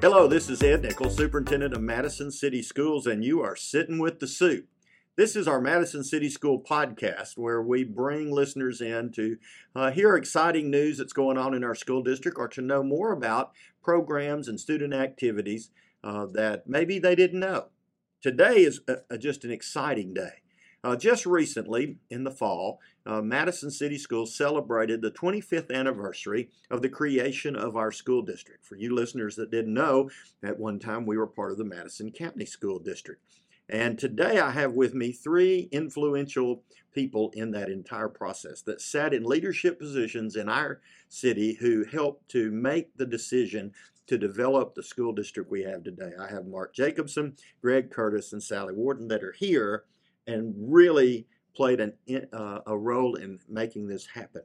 Hello, 0.00 0.28
this 0.28 0.48
is 0.48 0.62
Ed 0.62 0.82
Nichols, 0.82 1.16
Superintendent 1.16 1.74
of 1.74 1.82
Madison 1.82 2.30
City 2.30 2.62
Schools, 2.62 3.04
and 3.04 3.24
you 3.24 3.42
are 3.42 3.56
sitting 3.56 3.98
with 3.98 4.20
the 4.20 4.28
soup. 4.28 4.68
This 5.16 5.34
is 5.34 5.48
our 5.48 5.60
Madison 5.60 6.04
City 6.04 6.30
School 6.30 6.62
podcast 6.62 7.36
where 7.36 7.60
we 7.60 7.82
bring 7.82 8.30
listeners 8.30 8.80
in 8.80 9.10
to 9.16 9.38
uh, 9.74 9.90
hear 9.90 10.14
exciting 10.14 10.70
news 10.70 10.98
that's 10.98 11.12
going 11.12 11.36
on 11.36 11.52
in 11.52 11.64
our 11.64 11.74
school 11.74 12.04
district 12.04 12.38
or 12.38 12.46
to 12.46 12.62
know 12.62 12.84
more 12.84 13.10
about 13.10 13.50
programs 13.82 14.46
and 14.46 14.60
student 14.60 14.94
activities 14.94 15.70
uh, 16.04 16.26
that 16.26 16.68
maybe 16.68 17.00
they 17.00 17.16
didn't 17.16 17.40
know. 17.40 17.66
Today 18.22 18.58
is 18.58 18.80
a, 18.86 18.98
a, 19.10 19.18
just 19.18 19.44
an 19.44 19.50
exciting 19.50 20.14
day. 20.14 20.42
Uh, 20.84 20.94
just 20.94 21.26
recently, 21.26 21.96
in 22.08 22.22
the 22.22 22.30
fall, 22.30 22.78
uh, 23.04 23.20
Madison 23.20 23.70
City 23.70 23.98
Schools 23.98 24.36
celebrated 24.36 25.02
the 25.02 25.10
25th 25.10 25.72
anniversary 25.72 26.50
of 26.70 26.82
the 26.82 26.88
creation 26.88 27.56
of 27.56 27.76
our 27.76 27.90
school 27.90 28.22
district. 28.22 28.64
For 28.64 28.76
you 28.76 28.94
listeners 28.94 29.34
that 29.36 29.50
didn't 29.50 29.74
know, 29.74 30.08
at 30.42 30.58
one 30.58 30.78
time 30.78 31.04
we 31.04 31.18
were 31.18 31.26
part 31.26 31.50
of 31.50 31.58
the 31.58 31.64
Madison 31.64 32.12
County 32.12 32.44
School 32.44 32.78
District. 32.78 33.20
And 33.68 33.98
today 33.98 34.38
I 34.38 34.52
have 34.52 34.74
with 34.74 34.94
me 34.94 35.10
three 35.10 35.68
influential 35.72 36.62
people 36.94 37.32
in 37.34 37.50
that 37.50 37.68
entire 37.68 38.08
process 38.08 38.62
that 38.62 38.80
sat 38.80 39.12
in 39.12 39.24
leadership 39.24 39.80
positions 39.80 40.36
in 40.36 40.48
our 40.48 40.80
city 41.08 41.54
who 41.54 41.84
helped 41.84 42.30
to 42.30 42.52
make 42.52 42.96
the 42.96 43.04
decision 43.04 43.72
to 44.06 44.16
develop 44.16 44.74
the 44.74 44.82
school 44.82 45.12
district 45.12 45.50
we 45.50 45.64
have 45.64 45.82
today. 45.82 46.12
I 46.18 46.28
have 46.28 46.46
Marc 46.46 46.72
Jacobson, 46.72 47.36
Greg 47.60 47.90
Curtis, 47.90 48.32
and 48.32 48.42
Sally 48.42 48.72
Warden 48.72 49.08
that 49.08 49.22
are 49.22 49.32
here 49.32 49.84
and 50.28 50.54
really 50.58 51.26
played 51.56 51.80
an, 51.80 51.92
uh, 52.32 52.60
a 52.66 52.76
role 52.76 53.16
in 53.16 53.40
making 53.48 53.88
this 53.88 54.06
happen. 54.06 54.42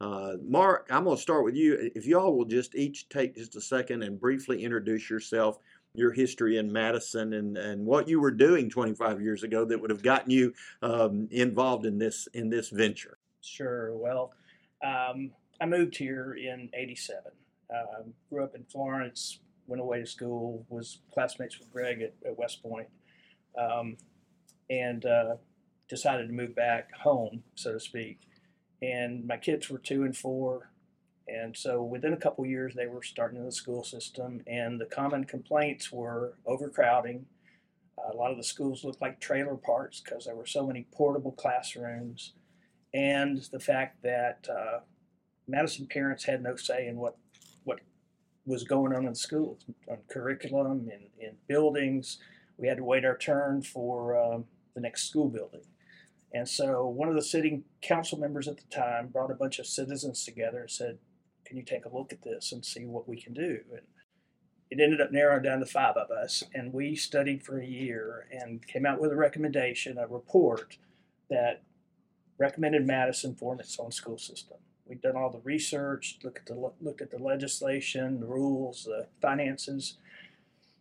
Uh, 0.00 0.34
Marc, 0.42 0.88
I'm 0.90 1.04
going 1.04 1.16
to 1.16 1.22
start 1.22 1.44
with 1.44 1.54
you. 1.54 1.90
If 1.94 2.06
y'all 2.06 2.36
will 2.36 2.44
just 2.44 2.74
each 2.74 3.08
take 3.08 3.36
just 3.36 3.56
a 3.56 3.60
second 3.60 4.02
and 4.02 4.18
briefly 4.18 4.64
introduce 4.64 5.10
yourself, 5.10 5.58
your 5.94 6.12
history 6.12 6.58
in 6.58 6.72
Madison, 6.72 7.34
and, 7.34 7.56
and 7.56 7.84
what 7.84 8.08
you 8.08 8.20
were 8.20 8.30
doing 8.30 8.68
25 8.68 9.20
years 9.20 9.42
ago 9.42 9.64
that 9.64 9.80
would 9.80 9.90
have 9.90 10.02
gotten 10.02 10.30
you 10.30 10.52
um, 10.82 11.28
involved 11.30 11.86
in 11.86 11.98
this 11.98 12.26
in 12.34 12.48
this 12.48 12.70
venture. 12.70 13.18
Sure. 13.42 13.96
Well, 13.96 14.32
um, 14.84 15.30
I 15.60 15.66
moved 15.66 15.96
here 15.96 16.34
in 16.34 16.68
'87. 16.74 17.22
Um, 17.70 18.12
grew 18.28 18.42
up 18.42 18.54
in 18.54 18.64
Florence. 18.64 19.38
Went 19.66 19.80
away 19.80 20.00
to 20.00 20.06
school. 20.06 20.66
Was 20.68 20.98
classmates 21.12 21.58
with 21.58 21.70
Greg 21.72 22.02
at, 22.02 22.14
at 22.26 22.36
West 22.36 22.62
Point. 22.62 22.88
Um, 23.56 23.96
and 24.70 25.04
uh, 25.04 25.36
decided 25.88 26.28
to 26.28 26.32
move 26.32 26.54
back 26.54 26.92
home, 26.94 27.42
so 27.54 27.72
to 27.72 27.80
speak. 27.80 28.20
And 28.82 29.26
my 29.26 29.36
kids 29.36 29.70
were 29.70 29.78
two 29.78 30.02
and 30.02 30.16
four. 30.16 30.70
And 31.26 31.56
so 31.56 31.82
within 31.82 32.12
a 32.12 32.18
couple 32.18 32.44
years, 32.44 32.74
they 32.74 32.86
were 32.86 33.02
starting 33.02 33.38
in 33.38 33.46
the 33.46 33.52
school 33.52 33.82
system, 33.82 34.42
and 34.46 34.80
the 34.80 34.86
common 34.86 35.24
complaints 35.24 35.90
were 35.90 36.34
overcrowding. 36.46 37.26
A 38.12 38.16
lot 38.16 38.30
of 38.30 38.36
the 38.36 38.44
schools 38.44 38.84
looked 38.84 39.00
like 39.00 39.20
trailer 39.20 39.56
parks 39.56 40.00
because 40.00 40.26
there 40.26 40.36
were 40.36 40.46
so 40.46 40.66
many 40.66 40.86
portable 40.92 41.32
classrooms, 41.32 42.34
and 42.92 43.38
the 43.52 43.60
fact 43.60 44.02
that 44.02 44.46
uh, 44.50 44.80
Madison 45.48 45.86
parents 45.86 46.24
had 46.24 46.42
no 46.42 46.56
say 46.56 46.86
in 46.86 46.96
what 46.96 47.16
what 47.64 47.80
was 48.44 48.64
going 48.64 48.92
on 48.94 49.06
in 49.06 49.14
schools, 49.14 49.64
on 49.90 49.98
curriculum, 50.10 50.90
in, 50.92 51.26
in 51.26 51.36
buildings. 51.48 52.18
We 52.58 52.68
had 52.68 52.76
to 52.76 52.84
wait 52.84 53.04
our 53.04 53.16
turn 53.16 53.62
for 53.62 54.16
um, 54.16 54.44
the 54.74 54.80
next 54.80 55.08
school 55.08 55.28
building. 55.28 55.62
And 56.32 56.48
so 56.48 56.86
one 56.86 57.08
of 57.08 57.14
the 57.14 57.22
sitting 57.22 57.64
council 57.80 58.18
members 58.18 58.48
at 58.48 58.56
the 58.56 58.74
time 58.74 59.08
brought 59.08 59.30
a 59.30 59.34
bunch 59.34 59.58
of 59.60 59.66
citizens 59.66 60.24
together 60.24 60.60
and 60.60 60.70
said, 60.70 60.98
Can 61.44 61.56
you 61.56 61.62
take 61.62 61.84
a 61.84 61.96
look 61.96 62.12
at 62.12 62.22
this 62.22 62.50
and 62.52 62.64
see 62.64 62.84
what 62.84 63.08
we 63.08 63.20
can 63.20 63.32
do? 63.32 63.60
And 63.70 63.82
it 64.70 64.82
ended 64.82 65.00
up 65.00 65.12
narrowing 65.12 65.42
down 65.42 65.60
to 65.60 65.66
five 65.66 65.96
of 65.96 66.10
us. 66.10 66.42
And 66.52 66.72
we 66.72 66.96
studied 66.96 67.44
for 67.44 67.60
a 67.60 67.66
year 67.66 68.26
and 68.32 68.66
came 68.66 68.84
out 68.84 69.00
with 69.00 69.12
a 69.12 69.16
recommendation, 69.16 69.96
a 69.96 70.08
report 70.08 70.76
that 71.30 71.62
recommended 72.36 72.84
Madison 72.84 73.36
form 73.36 73.60
its 73.60 73.78
own 73.78 73.92
school 73.92 74.18
system. 74.18 74.58
We'd 74.86 75.00
done 75.00 75.16
all 75.16 75.30
the 75.30 75.40
research, 75.44 76.18
looked 76.24 76.38
at 76.38 76.46
the, 76.46 76.72
looked 76.80 77.00
at 77.00 77.10
the 77.10 77.18
legislation, 77.18 78.20
the 78.20 78.26
rules, 78.26 78.84
the 78.84 79.06
finances, 79.22 79.98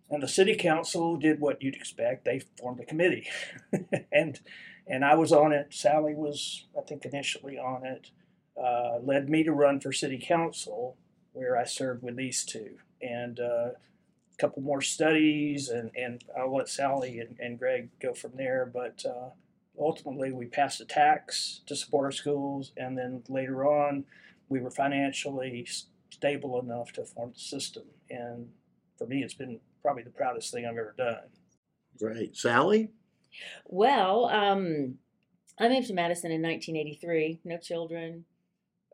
and 0.09 0.22
the 0.22 0.28
city 0.28 0.56
council 0.56 1.18
did 1.18 1.40
what 1.40 1.62
you'd 1.62 1.75
expect. 1.75 2.25
They 2.25 2.41
formed 2.59 2.80
a 2.80 2.86
committee, 2.86 3.28
and 4.12 4.40
and 4.88 5.06
I 5.06 5.16
was 5.16 5.31
on 5.31 5.53
it. 5.53 5.74
Sally 5.74 6.14
was, 6.14 6.66
I 6.78 6.81
think, 6.81 7.06
initially 7.06 7.58
on 7.58 7.86
it. 7.86 8.12
Uh, 8.62 9.00
led 9.02 9.30
me 9.30 9.44
to 9.44 9.52
run 9.52 9.80
for 9.80 9.92
city 9.92 10.24
council, 10.24 10.97
where 11.31 11.58
I 11.58 11.63
served 11.63 12.03
with 12.03 12.16
these 12.16 12.46
two, 12.46 12.78
and 13.02 13.40
uh, 13.40 13.69
a 13.72 14.38
couple 14.38 14.62
more 14.62 14.81
studies, 14.81 15.69
and 15.69 15.92
and 15.96 16.24
I'll 16.38 16.56
let 16.56 16.69
Sally 16.69 17.19
and, 17.19 17.38
and 17.40 17.58
Greg 17.58 17.90
go 18.00 18.13
from 18.13 18.34
there. 18.36 18.69
But 18.72 19.03
uh, 19.06 19.30
ultimately, 19.80 20.31
we 20.31 20.46
passed 20.46 20.81
a 20.81 20.86
tax 20.86 21.62
to 21.66 21.75
support 21.75 22.06
our 22.06 22.12
schools, 22.12 22.72
and 22.78 22.97
then 22.97 23.24
later 23.28 23.66
on, 23.66 24.06
we 24.50 24.59
were 24.59 24.72
financially 24.72 25.68
stable 26.12 26.59
enough 26.59 26.92
to 26.94 27.03
form 27.03 27.31
the 27.34 27.40
system. 27.40 27.84
And 28.09 28.50
for 28.97 29.08
me, 29.08 29.24
it's 29.24 29.34
been 29.34 29.59
probably 29.83 30.03
the 30.03 30.09
proudest 30.09 30.51
thing 30.51 30.66
I've 30.66 30.77
ever 30.77 30.95
done. 30.97 31.29
Great. 31.99 32.35
Sally? 32.35 32.89
Well, 33.66 34.25
um, 34.25 34.95
I 35.59 35.69
moved 35.69 35.88
to 35.88 35.94
Madison 35.94 36.31
in 36.31 36.41
1983, 36.41 37.41
no 37.44 37.57
children, 37.57 38.25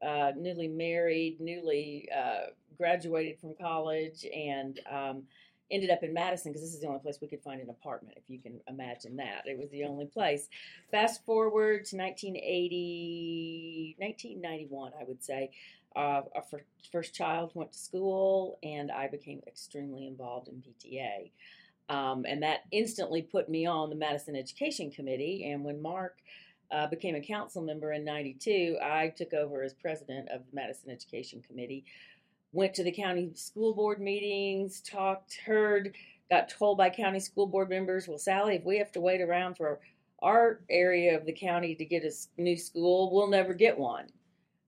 uh, 0.05 0.31
newly 0.35 0.67
married, 0.67 1.39
newly 1.39 2.09
uh, 2.15 2.47
graduated 2.77 3.39
from 3.39 3.55
college, 3.61 4.25
and 4.33 4.79
um, 4.91 5.23
ended 5.71 5.89
up 5.89 6.03
in 6.03 6.13
Madison 6.13 6.51
because 6.51 6.63
this 6.63 6.73
is 6.73 6.81
the 6.81 6.87
only 6.87 6.99
place 6.99 7.19
we 7.21 7.27
could 7.27 7.43
find 7.43 7.61
an 7.61 7.69
apartment, 7.69 8.17
if 8.17 8.23
you 8.27 8.39
can 8.39 8.59
imagine 8.67 9.15
that. 9.17 9.43
It 9.45 9.57
was 9.57 9.69
the 9.69 9.85
only 9.85 10.05
place. 10.05 10.49
Fast 10.91 11.23
forward 11.25 11.85
to 11.85 11.97
1980, 11.97 13.95
1991, 13.99 14.91
I 14.99 15.03
would 15.05 15.23
say. 15.23 15.51
Uh, 15.95 16.21
our 16.35 16.43
first 16.91 17.13
child 17.13 17.51
went 17.53 17.71
to 17.73 17.79
school, 17.79 18.59
and 18.63 18.91
I 18.91 19.07
became 19.07 19.41
extremely 19.47 20.07
involved 20.07 20.47
in 20.47 20.61
PTA. 20.61 21.31
Um, 21.89 22.25
and 22.27 22.43
that 22.43 22.65
instantly 22.71 23.23
put 23.23 23.49
me 23.49 23.65
on 23.65 23.89
the 23.89 23.95
Madison 23.95 24.35
Education 24.35 24.91
Committee. 24.91 25.49
And 25.51 25.63
when 25.63 25.81
Marc 25.81 26.17
uh, 26.71 26.87
became 26.87 27.15
a 27.15 27.21
council 27.21 27.63
member 27.63 27.91
in 27.93 28.03
92, 28.03 28.77
I 28.81 29.09
took 29.09 29.33
over 29.33 29.63
as 29.63 29.73
president 29.73 30.29
of 30.29 30.41
the 30.41 30.55
Madison 30.55 30.91
Education 30.91 31.41
Committee. 31.41 31.83
Went 32.51 32.75
to 32.75 32.83
the 32.83 32.91
county 32.91 33.31
school 33.33 33.73
board 33.73 33.99
meetings, 33.99 34.81
talked, 34.81 35.39
heard, 35.45 35.95
got 36.29 36.49
told 36.49 36.77
by 36.77 36.89
county 36.89 37.19
school 37.19 37.47
board 37.47 37.69
members, 37.69 38.07
well, 38.07 38.17
Sally, 38.19 38.55
if 38.55 38.65
we 38.65 38.77
have 38.77 38.91
to 38.91 39.01
wait 39.01 39.21
around 39.21 39.57
for 39.57 39.79
our 40.21 40.59
area 40.69 41.17
of 41.17 41.25
the 41.25 41.33
county 41.33 41.75
to 41.75 41.85
get 41.85 42.03
a 42.03 42.11
new 42.41 42.57
school, 42.57 43.11
we'll 43.11 43.29
never 43.29 43.53
get 43.53 43.77
one. 43.77 44.07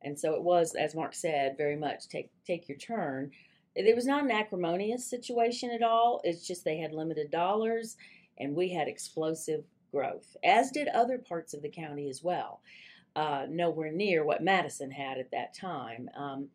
And 0.03 0.19
so 0.19 0.33
it 0.33 0.41
was, 0.41 0.75
as 0.75 0.95
Marc 0.95 1.13
said, 1.13 1.57
very 1.57 1.75
much 1.75 2.07
take 2.07 2.29
take 2.45 2.67
your 2.67 2.77
turn. 2.77 3.31
It 3.75 3.95
was 3.95 4.05
not 4.05 4.23
an 4.23 4.31
acrimonious 4.31 5.05
situation 5.05 5.71
at 5.71 5.83
all. 5.83 6.19
It's 6.23 6.45
just 6.45 6.65
they 6.65 6.77
had 6.77 6.91
limited 6.91 7.31
dollars, 7.31 7.95
and 8.37 8.55
we 8.55 8.69
had 8.69 8.87
explosive 8.87 9.63
growth, 9.91 10.35
as 10.43 10.71
did 10.71 10.87
other 10.89 11.17
parts 11.17 11.53
of 11.53 11.61
the 11.61 11.69
county 11.69 12.09
as 12.09 12.23
well. 12.23 12.61
Uh, 13.15 13.45
nowhere 13.49 13.91
near 13.91 14.23
what 14.23 14.43
Madison 14.43 14.89
had 14.89 15.17
at 15.17 15.31
that 15.31 15.53
time, 15.53 16.09
um, 16.17 16.47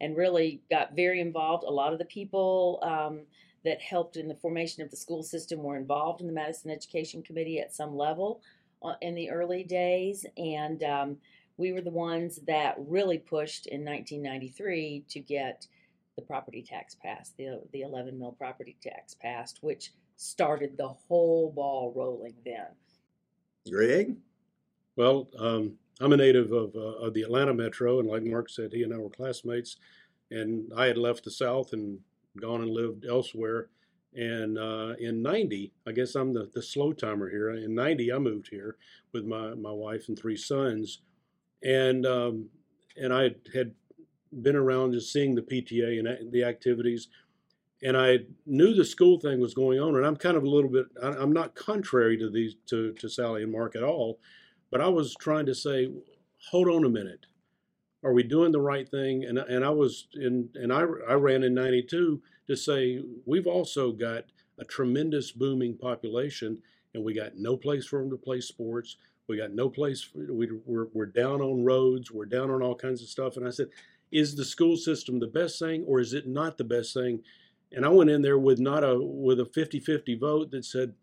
and 0.00 0.16
really 0.16 0.60
got 0.70 0.94
very 0.94 1.20
involved. 1.20 1.64
A 1.64 1.70
lot 1.70 1.92
of 1.92 1.98
the 1.98 2.04
people 2.04 2.78
um, 2.82 3.20
that 3.64 3.80
helped 3.80 4.16
in 4.16 4.28
the 4.28 4.34
formation 4.34 4.82
of 4.82 4.90
the 4.90 4.96
school 4.96 5.22
system 5.22 5.62
were 5.62 5.76
involved 5.76 6.20
in 6.20 6.28
the 6.28 6.32
Madison 6.32 6.70
Education 6.70 7.22
Committee 7.22 7.58
at 7.58 7.74
some 7.74 7.96
level 7.96 8.40
uh, 8.82 8.94
in 9.02 9.14
the 9.14 9.30
early 9.30 9.64
days, 9.64 10.24
and 10.36 10.82
um, 10.84 11.16
we 11.56 11.72
were 11.72 11.80
the 11.80 11.90
ones 11.90 12.40
that 12.46 12.76
really 12.78 13.18
pushed 13.18 13.66
in 13.66 13.84
1993 13.84 15.04
to 15.08 15.20
get 15.20 15.66
the 16.16 16.22
property 16.22 16.62
tax 16.62 16.94
passed, 16.94 17.36
the, 17.36 17.60
the 17.72 17.82
11 17.82 18.18
mill 18.18 18.32
property 18.32 18.76
tax 18.82 19.14
passed, 19.14 19.58
which 19.62 19.92
started 20.16 20.76
the 20.76 20.88
whole 20.88 21.50
ball 21.50 21.92
rolling 21.94 22.34
then. 22.44 22.66
Greg? 23.70 24.16
Well, 24.96 25.28
um, 25.38 25.74
I'm 26.00 26.12
a 26.12 26.16
native 26.16 26.52
of, 26.52 26.74
uh, 26.74 26.78
of 26.78 27.14
the 27.14 27.22
Atlanta 27.22 27.52
metro, 27.52 28.00
and 28.00 28.08
like 28.08 28.22
Marc 28.22 28.48
said, 28.48 28.72
he 28.72 28.82
and 28.82 28.94
I 28.94 28.98
were 28.98 29.10
classmates. 29.10 29.76
And 30.30 30.72
I 30.76 30.86
had 30.86 30.98
left 30.98 31.24
the 31.24 31.30
South 31.30 31.72
and 31.72 31.98
gone 32.40 32.62
and 32.62 32.70
lived 32.70 33.04
elsewhere. 33.06 33.68
And 34.14 34.58
uh, 34.58 34.94
in 34.98 35.22
90, 35.22 35.72
I 35.86 35.92
guess 35.92 36.14
I'm 36.14 36.32
the, 36.32 36.50
the 36.54 36.62
slow 36.62 36.92
timer 36.92 37.28
here. 37.28 37.50
In 37.50 37.74
90, 37.74 38.12
I 38.12 38.18
moved 38.18 38.48
here 38.48 38.76
with 39.12 39.24
my, 39.24 39.54
my 39.54 39.70
wife 39.70 40.08
and 40.08 40.18
three 40.18 40.36
sons 40.36 41.00
and 41.66 42.06
um, 42.06 42.48
and 42.96 43.12
I 43.12 43.30
had 43.52 43.72
been 44.42 44.56
around 44.56 44.92
just 44.92 45.12
seeing 45.12 45.34
the 45.34 45.42
PTA 45.42 45.98
and 45.98 46.32
the 46.32 46.44
activities, 46.44 47.08
and 47.82 47.96
I 47.96 48.20
knew 48.46 48.72
the 48.72 48.84
school 48.84 49.18
thing 49.18 49.40
was 49.40 49.52
going 49.52 49.80
on. 49.80 49.96
And 49.96 50.06
I'm 50.06 50.16
kind 50.16 50.36
of 50.36 50.44
a 50.44 50.48
little 50.48 50.70
bit 50.70 50.86
I'm 51.02 51.32
not 51.32 51.56
contrary 51.56 52.16
to 52.18 52.30
these 52.30 52.54
to 52.66 52.92
to 52.92 53.08
Sally 53.08 53.42
and 53.42 53.52
Marc 53.52 53.74
at 53.74 53.82
all, 53.82 54.20
but 54.70 54.80
I 54.80 54.88
was 54.88 55.14
trying 55.18 55.46
to 55.46 55.54
say, 55.54 55.90
hold 56.50 56.68
on 56.68 56.84
a 56.84 56.88
minute, 56.88 57.26
are 58.04 58.12
we 58.12 58.22
doing 58.22 58.52
the 58.52 58.60
right 58.60 58.88
thing? 58.88 59.24
And 59.24 59.38
and 59.38 59.64
I 59.64 59.70
was 59.70 60.06
in 60.14 60.50
and 60.54 60.72
I 60.72 60.82
I 61.08 61.14
ran 61.14 61.42
in 61.42 61.54
'92 61.54 62.22
to 62.46 62.56
say 62.56 63.02
we've 63.24 63.48
also 63.48 63.90
got 63.90 64.24
a 64.58 64.64
tremendous 64.64 65.32
booming 65.32 65.76
population, 65.76 66.62
and 66.94 67.02
we 67.02 67.12
got 67.12 67.36
no 67.36 67.56
place 67.56 67.86
for 67.86 67.98
them 67.98 68.10
to 68.10 68.16
play 68.16 68.40
sports. 68.40 68.96
We 69.28 69.36
got 69.36 69.52
no 69.52 69.68
place. 69.68 70.02
For, 70.02 70.32
we, 70.32 70.48
we're 70.64 70.88
we're 70.92 71.06
down 71.06 71.40
on 71.40 71.64
roads. 71.64 72.10
We're 72.10 72.26
down 72.26 72.50
on 72.50 72.62
all 72.62 72.74
kinds 72.74 73.02
of 73.02 73.08
stuff. 73.08 73.36
And 73.36 73.46
I 73.46 73.50
said, 73.50 73.68
is 74.12 74.36
the 74.36 74.44
school 74.44 74.76
system 74.76 75.18
the 75.18 75.26
best 75.26 75.58
thing, 75.58 75.84
or 75.86 76.00
is 76.00 76.12
it 76.12 76.26
not 76.26 76.58
the 76.58 76.64
best 76.64 76.94
thing? 76.94 77.22
And 77.72 77.84
I 77.84 77.88
went 77.88 78.10
in 78.10 78.22
there 78.22 78.38
with 78.38 78.60
not 78.60 78.84
a 78.84 78.98
with 78.98 79.40
a 79.40 79.44
50-50 79.44 80.18
vote 80.20 80.50
that 80.52 80.64
said, 80.64 80.94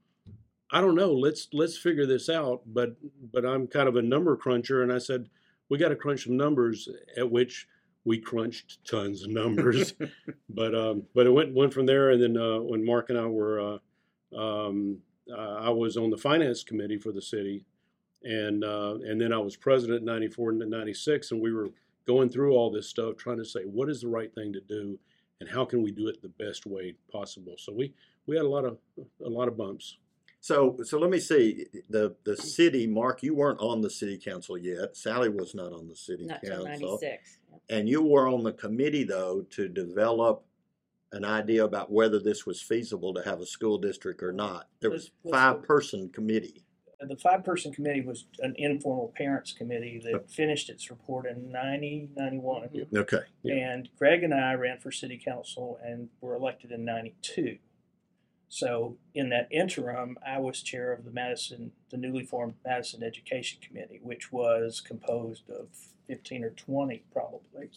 I 0.72 0.81
don't 0.81 0.96
know. 0.96 1.12
Let's 1.12 1.48
let's 1.54 1.78
figure 1.78 2.06
this 2.06 2.30
out. 2.30 2.62
But 2.66 2.96
but 3.31 3.46
I'm 3.46 3.68
kind 3.68 3.88
of 3.88 3.96
a 3.96 4.02
number 4.02 4.36
cruncher, 4.36 4.81
and 4.81 4.92
I 4.92 4.98
said 4.98 5.30
we 5.69 5.78
got 5.78 5.90
to 5.90 5.96
crunch 5.96 6.26
some 6.26 6.38
numbers. 6.38 6.88
At 7.18 7.30
which 7.30 7.68
we 8.06 8.19
crunched 8.19 8.80
tons 8.86 9.24
of 9.24 9.30
numbers. 9.30 9.94
but 10.50 10.76
um, 10.76 11.04
but 11.14 11.28
it 11.28 11.31
went 11.31 11.54
went 11.54 11.74
from 11.74 11.86
there. 11.86 12.12
And 12.12 12.22
then 12.22 12.38
uh, 12.38 12.60
when 12.60 12.86
Marc 12.86 13.10
and 13.10 13.19
I 13.19 13.26
were, 13.26 13.80
uh, 14.34 14.38
um, 14.38 14.98
uh, 15.31 15.56
I 15.56 15.69
was 15.69 15.98
on 15.98 16.10
the 16.10 16.18
finance 16.18 16.64
committee 16.64 16.98
for 16.98 17.12
the 17.12 17.22
city, 17.22 17.66
and 18.24 18.64
uh, 18.64 18.96
and 19.06 19.20
then 19.20 19.34
I 19.34 19.38
was 19.38 19.56
president 19.56 20.00
in 20.00 20.06
'94 20.06 20.52
and 20.52 20.70
'96, 20.70 21.31
and 21.31 21.42
we 21.42 21.54
were 21.54 21.70
going 22.06 22.30
through 22.30 22.54
all 22.54 22.72
this 22.72 22.88
stuff, 22.90 23.18
trying 23.18 23.38
to 23.38 23.46
say 23.46 23.62
what 23.64 23.90
is 23.90 24.02
the 24.02 24.08
right 24.08 24.34
thing 24.34 24.54
to 24.54 24.62
do, 24.62 25.00
and 25.40 25.50
how 25.50 25.66
can 25.66 25.81
we 25.84 25.92
do 25.92 26.08
it 26.08 26.22
the 26.22 26.30
best 26.30 26.66
way 26.66 26.96
possible. 27.12 27.56
So 27.58 27.74
we 27.74 27.94
we 28.25 28.36
had 28.36 28.46
a 28.46 28.50
lot 28.50 28.66
of 28.66 28.78
a 29.25 29.30
lot 29.30 29.48
of 29.48 29.58
bumps. 29.58 29.98
So, 30.40 30.78
so 30.84 31.00
let 31.00 31.10
me 31.10 31.20
see 31.20 31.66
the 31.90 32.16
the 32.25 32.36
city. 32.36 32.86
Marc, 32.88 33.24
you 33.24 33.34
weren't 33.34 33.62
on 33.62 33.81
the 33.81 33.90
city 33.90 34.18
council 34.18 34.58
yet. 34.58 34.98
Sally 34.98 35.30
was 35.30 35.56
not 35.56 35.72
on 35.72 35.88
the 35.88 35.96
city 35.96 36.26
Not 36.26 36.42
till 36.44 36.66
council, 36.66 37.00
'96. 37.02 37.38
and 37.69 37.88
you 37.88 38.02
were 38.02 38.28
on 38.28 38.44
the 38.44 38.52
committee 38.52 39.06
though 39.06 39.46
to 39.52 39.69
develop 39.69 40.44
an 41.14 41.24
idea 41.24 41.64
about 41.64 41.92
whether 41.92 42.19
this 42.19 42.46
was 42.46 42.60
feasible 42.62 43.14
to 43.14 43.22
have 43.22 43.40
a 43.40 43.46
school 43.46 43.78
district 43.78 44.22
or 44.24 44.34
not. 44.34 44.68
There 44.81 44.90
was 44.90 45.04
Let's- 45.04 45.12
let's 45.26 45.36
five 45.38 45.56
go- 45.62 45.68
person 45.68 46.10
committee. 46.10 46.62
The 47.10 47.16
five-person 47.16 47.74
committee 47.74 48.02
was 48.02 48.26
an 48.40 48.56
informal 48.58 49.14
parents 49.16 49.52
committee 49.54 50.02
that 50.04 50.30
finished 50.30 50.70
its 50.70 50.90
report 50.90 51.26
in 51.26 51.52
90, 51.52 52.10
91. 52.16 52.70
Okay, 52.96 53.20
Yeah. 53.44 53.56
And 53.56 53.90
Greg 53.98 54.24
and 54.24 54.34
I 54.34 54.54
ran 54.54 54.80
for 54.80 54.92
city 54.92 55.18
council 55.24 55.80
and 55.84 56.10
were 56.22 56.36
elected 56.36 56.72
in 56.72 56.86
92. 56.86 57.58
So 58.50 58.98
in 59.16 59.30
that 59.30 59.48
interim, 59.52 60.18
I 60.26 60.38
was 60.38 60.62
chair 60.62 60.94
of 60.94 61.06
the 61.06 61.12
Madison, 61.12 61.72
the 61.90 61.98
newly 61.98 62.24
formed 62.24 62.54
Madison 62.64 63.02
Education 63.02 63.60
Committee, 63.68 64.00
which 64.04 64.32
was 64.32 64.80
composed 64.80 65.50
of 65.50 65.68
15 66.08 66.44
or 66.44 66.50
20 66.52 67.04
probably, 67.12 67.72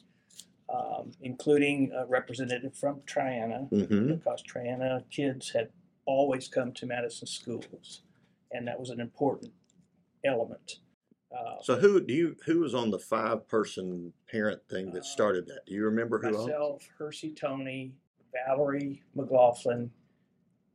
um, 0.69 1.12
including 1.23 1.93
a 1.93 2.05
representative 2.06 2.76
from 2.76 3.00
Triana, 3.06 3.69
hmm 3.70 4.14
because 4.17 4.43
Triana 4.43 5.02
kids 5.11 5.50
had 5.52 5.70
always 6.05 6.46
come 6.46 6.73
to 6.73 6.87
Madison 6.87 7.26
schools, 7.26 8.02
and 8.52 8.66
that 8.69 8.78
was 8.78 8.90
an 8.90 9.00
important 9.00 9.52
element. 10.25 10.76
Uh, 11.32 11.60
So 11.62 11.76
who 11.76 12.00
do 12.00 12.14
you 12.14 12.37
who 12.46 12.60
was 12.60 12.75
on 12.75 12.90
the 12.90 12.98
five 12.98 13.48
person 13.48 14.12
parent 14.31 14.60
thing 14.69 14.93
that 14.93 15.04
started 15.04 15.46
that? 15.46 15.60
Do 15.66 15.75
you 15.75 15.84
remember 15.84 16.20
who? 16.20 16.31
myself, 16.31 16.88
Hersey 16.98 17.31
Tony, 17.32 17.93
Valerie 18.32 19.02
McLaughlin, 19.14 19.90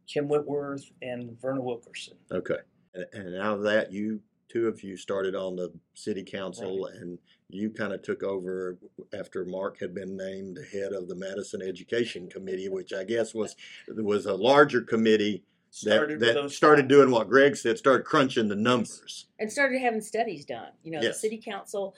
Kim 0.08 0.28
Whitworth, 0.28 0.92
and 1.02 1.40
Verna 1.42 1.62
Wilkerson. 1.62 2.18
Okay, 2.32 2.60
and, 2.94 3.06
and 3.14 3.42
out 3.42 3.58
of 3.58 3.64
that, 3.64 3.92
you 3.92 4.22
two 4.50 4.68
of 4.68 4.84
you 4.84 4.98
started 4.98 5.36
on 5.36 5.56
the 5.56 5.72
city 5.94 6.24
council, 6.24 6.88
and 6.88 7.18
you 7.50 7.70
kind 7.70 7.94
of 7.94 8.02
took 8.02 8.22
over 8.22 8.78
after 9.18 9.46
Marc 9.46 9.80
had 9.80 9.94
been 9.96 10.18
named 10.18 10.58
the 10.58 10.78
head 10.78 10.92
of 10.92 11.08
the 11.08 11.16
Madison 11.16 11.62
Education 11.62 12.30
Committee, 12.30 12.68
which 12.68 12.92
I 12.94 13.06
guess 13.06 13.34
was 13.34 13.56
was 13.88 14.26
a 14.26 14.36
larger 14.36 14.82
committee 14.82 15.44
Started 15.74 16.20
that 16.20 16.34
those 16.34 16.56
started 16.56 16.90
doing 16.90 17.12
what 17.12 17.30
Greg 17.30 17.56
said, 17.56 17.78
started 17.78 18.06
crunching 18.06 18.50
the 18.50 18.56
numbers. 18.58 19.28
and 19.40 19.50
started 19.50 19.80
having 19.80 20.02
studies 20.02 20.46
done. 20.46 20.72
You 20.84 20.92
know, 20.92 21.02
Yes. 21.02 21.16
the 21.16 21.20
city 21.30 21.38
council, 21.38 21.96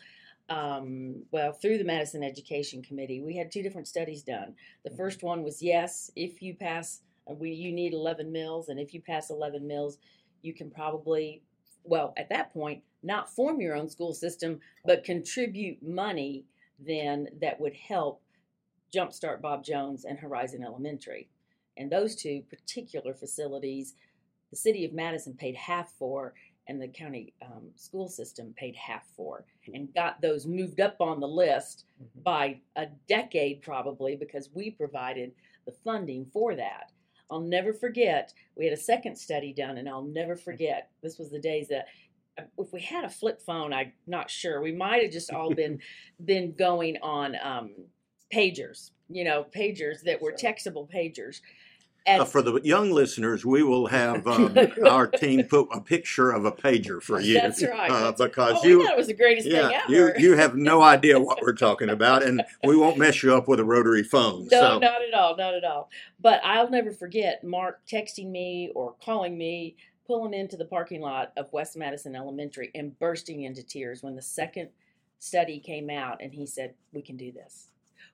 um, 0.48 1.26
well, 1.32 1.52
through 1.54 1.80
the 1.80 1.84
Madison 1.84 2.24
Education 2.24 2.84
Committee, 2.84 3.22
we 3.22 3.36
had 3.36 3.52
two 3.52 3.64
different 3.64 3.88
studies 3.88 4.22
done. 4.22 4.56
The 4.84 4.92
first 4.92 5.24
one 5.24 5.42
was 5.44 5.62
yes, 5.62 6.12
if 6.16 6.40
you 6.42 6.54
pass, 6.54 7.02
uh, 7.28 7.34
we 7.34 7.50
you 7.52 7.72
need 7.72 7.94
11 7.94 8.32
mills, 8.32 8.70
and 8.70 8.80
if 8.80 8.94
you 8.94 9.02
pass 9.02 9.32
11 9.32 9.66
mills, 9.66 9.98
you 10.44 10.54
can 10.54 10.70
probably, 10.70 11.42
well, 11.84 12.14
at 12.16 12.30
that 12.30 12.54
point, 12.54 12.84
not 13.02 13.28
form 13.28 13.60
your 13.60 13.76
own 13.76 13.90
school 13.90 14.14
system, 14.14 14.60
but 14.86 15.04
contribute 15.04 15.82
money 15.82 16.46
then 16.80 17.28
that 17.40 17.60
would 17.60 17.74
help 17.74 18.22
jumpstart 18.94 19.42
Bob 19.42 19.64
Jones 19.64 20.06
and 20.06 20.20
Horizon 20.20 20.64
Elementary. 20.64 21.30
And 21.78 21.92
those 21.92 22.16
two 22.16 22.44
particular 22.50 23.14
facilities, 23.14 23.96
the 24.52 24.56
city 24.58 24.86
of 24.86 24.94
Madison 24.94 25.34
paid 25.34 25.56
half 25.56 25.92
for, 25.94 26.34
and 26.68 26.82
the 26.82 26.88
county 26.88 27.34
um, 27.42 27.70
school 27.76 28.08
system 28.08 28.54
paid 28.56 28.76
half 28.76 29.06
for, 29.18 29.44
and 29.74 29.94
got 29.94 30.22
those 30.22 30.46
moved 30.46 30.80
up 30.80 30.96
on 31.02 31.20
the 31.20 31.28
list 31.28 31.86
Mhm. 32.02 32.24
by 32.24 32.62
a 32.76 32.86
decade 33.08 33.62
probably 33.62 34.16
because 34.16 34.50
we 34.54 34.72
provided 34.72 35.34
the 35.66 35.72
funding 35.72 36.26
for 36.26 36.56
that. 36.56 36.92
I'll 37.30 37.42
never 37.42 37.74
forget, 37.74 38.34
we 38.56 38.66
had 38.66 38.74
a 38.74 38.78
second 38.82 39.18
study 39.18 39.52
done, 39.54 39.78
and 39.78 39.90
I'll 39.90 40.04
never 40.04 40.36
forget, 40.36 40.90
this 41.02 41.18
was 41.18 41.32
the 41.32 41.40
days 41.40 41.68
that 41.70 41.88
uh, 42.38 42.44
if 42.58 42.72
we 42.74 42.82
had 42.82 43.04
a 43.06 43.10
flip 43.10 43.42
phone, 43.42 43.74
I'm 43.74 43.94
not 44.08 44.30
sure. 44.30 44.60
We 44.62 44.72
might 44.72 45.04
have 45.04 45.12
just 45.12 45.32
all 45.32 45.54
been 45.54 45.80
been 46.26 46.54
going 46.54 46.98
on 47.02 47.36
um, 47.42 47.76
pagers, 48.34 48.92
you 49.10 49.24
know, 49.24 49.44
pagers 49.56 50.02
that 50.04 50.22
were 50.22 50.36
Sure. 50.38 50.50
textable 50.52 50.90
pagers. 50.90 51.42
And 52.06 52.22
Uh, 52.22 52.26
for 52.26 52.42
the 52.42 52.60
young 52.64 52.92
listeners, 52.92 53.46
we 53.46 53.64
will 53.64 53.88
have 53.88 54.28
um, 54.28 54.58
our 54.86 55.08
team 55.08 55.44
put 55.46 55.70
a 55.72 55.80
picture 55.80 56.32
of 56.32 56.44
a 56.44 56.52
pager 56.52 57.02
for 57.02 57.20
you. 57.20 57.36
That's 57.36 57.64
right. 57.64 57.90
Uh, 57.90 58.12
because 58.12 58.60
oh, 58.62 58.68
you, 58.68 58.84
thought 58.84 58.92
it 58.92 58.98
was 58.98 59.08
the 59.08 59.14
greatest 59.14 59.48
thing 59.48 59.56
yeah, 59.56 59.84
ever. 59.84 59.92
you 59.92 60.14
you 60.18 60.38
have 60.38 60.56
no 60.56 60.82
idea 60.96 61.20
what 61.20 61.42
we're 61.42 61.54
talking 61.54 61.90
about, 61.90 62.22
and 62.24 62.44
we 62.64 62.76
won't 62.76 62.98
mess 62.98 63.24
you 63.24 63.34
up 63.34 63.48
with 63.48 63.60
a 63.60 63.64
rotary 63.64 64.04
phone. 64.04 64.48
No, 64.52 64.60
so 64.60 64.80
not 64.80 65.02
at 65.02 65.14
all, 65.14 65.38
not 65.38 65.54
at 65.54 65.64
all. 65.64 65.90
But 66.20 66.42
I'll 66.44 66.70
never 66.70 66.92
forget 66.92 67.44
Marc 67.44 67.86
texting 67.88 68.30
me 68.30 68.72
or 68.76 68.96
calling 69.04 69.38
me, 69.38 69.78
pulling 70.06 70.34
into 70.34 70.58
the 70.58 70.66
parking 70.66 71.00
lot 71.00 71.32
of 71.38 71.52
West 71.54 71.78
Madison 71.78 72.16
Elementary 72.16 72.70
and 72.76 72.98
bursting 73.00 73.44
into 73.44 73.64
tears 73.64 74.04
when 74.04 74.16
the 74.16 74.22
second 74.22 74.70
study 75.20 75.60
came 75.60 75.90
out 75.90 76.22
and 76.22 76.34
he 76.34 76.46
said, 76.46 76.74
We 76.92 77.02
can 77.02 77.16
do 77.16 77.32
this. 77.32 77.70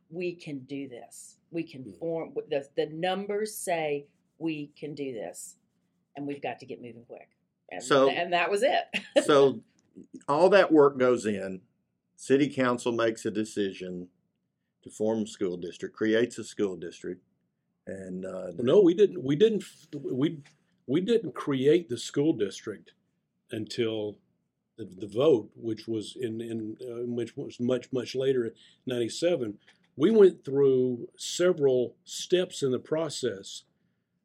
We 0.10 0.34
can 0.34 0.60
do 0.60 0.88
this. 0.88 1.38
We 1.52 1.64
can 1.64 1.84
Hmm. 1.84 1.92
form 1.92 2.34
the 2.50 2.68
the 2.76 2.88
numbers 2.88 3.56
say 3.56 4.08
we 4.38 4.68
can 4.78 4.94
do 4.96 5.14
this. 5.14 5.56
And 6.16 6.28
we've 6.28 6.42
got 6.42 6.60
to 6.60 6.66
get 6.66 6.82
moving 6.82 7.06
quick. 7.06 7.30
And, 7.72 7.84
So- 7.84 8.10
and 8.10 8.34
that 8.34 8.50
was 8.50 8.64
it. 8.64 8.86
so 9.26 9.62
all 10.28 10.50
that 10.50 10.72
work 10.72 10.98
goes 10.98 11.26
in. 11.26 11.62
City 12.16 12.50
council 12.50 12.92
makes 12.92 13.26
a 13.26 13.32
decision 13.32 14.10
to 14.84 14.90
form 14.90 15.24
a 15.24 15.28
school 15.28 15.56
district, 15.58 15.96
creates 15.96 16.38
a 16.38 16.44
school 16.44 16.76
district, 16.76 17.22
and 17.88 18.26
uh, 18.26 18.52
No, 18.58 18.82
we 18.82 18.94
didn't. 18.94 19.24
We 19.24 19.36
didn't. 19.36 19.64
We 19.96 20.40
we 20.88 21.02
didn't 21.02 21.34
create 21.36 21.88
the 21.90 21.98
school 21.98 22.34
district 22.34 22.94
until 23.52 24.18
the, 24.78 24.86
the 24.86 25.08
vote, 25.08 25.50
which 25.56 25.88
was 25.88 26.16
in 26.20 26.42
in 26.42 26.78
uh, 26.82 27.06
which 27.06 27.38
was 27.38 27.60
much 27.60 27.92
much 27.94 28.16
later, 28.16 28.54
ninety 28.86 29.10
seven. 29.10 29.58
We 30.00 30.12
went 30.12 30.46
through 30.46 31.10
several 31.18 31.98
steps 32.06 32.64
in 32.64 32.72
the 32.72 32.80
process 32.80 33.64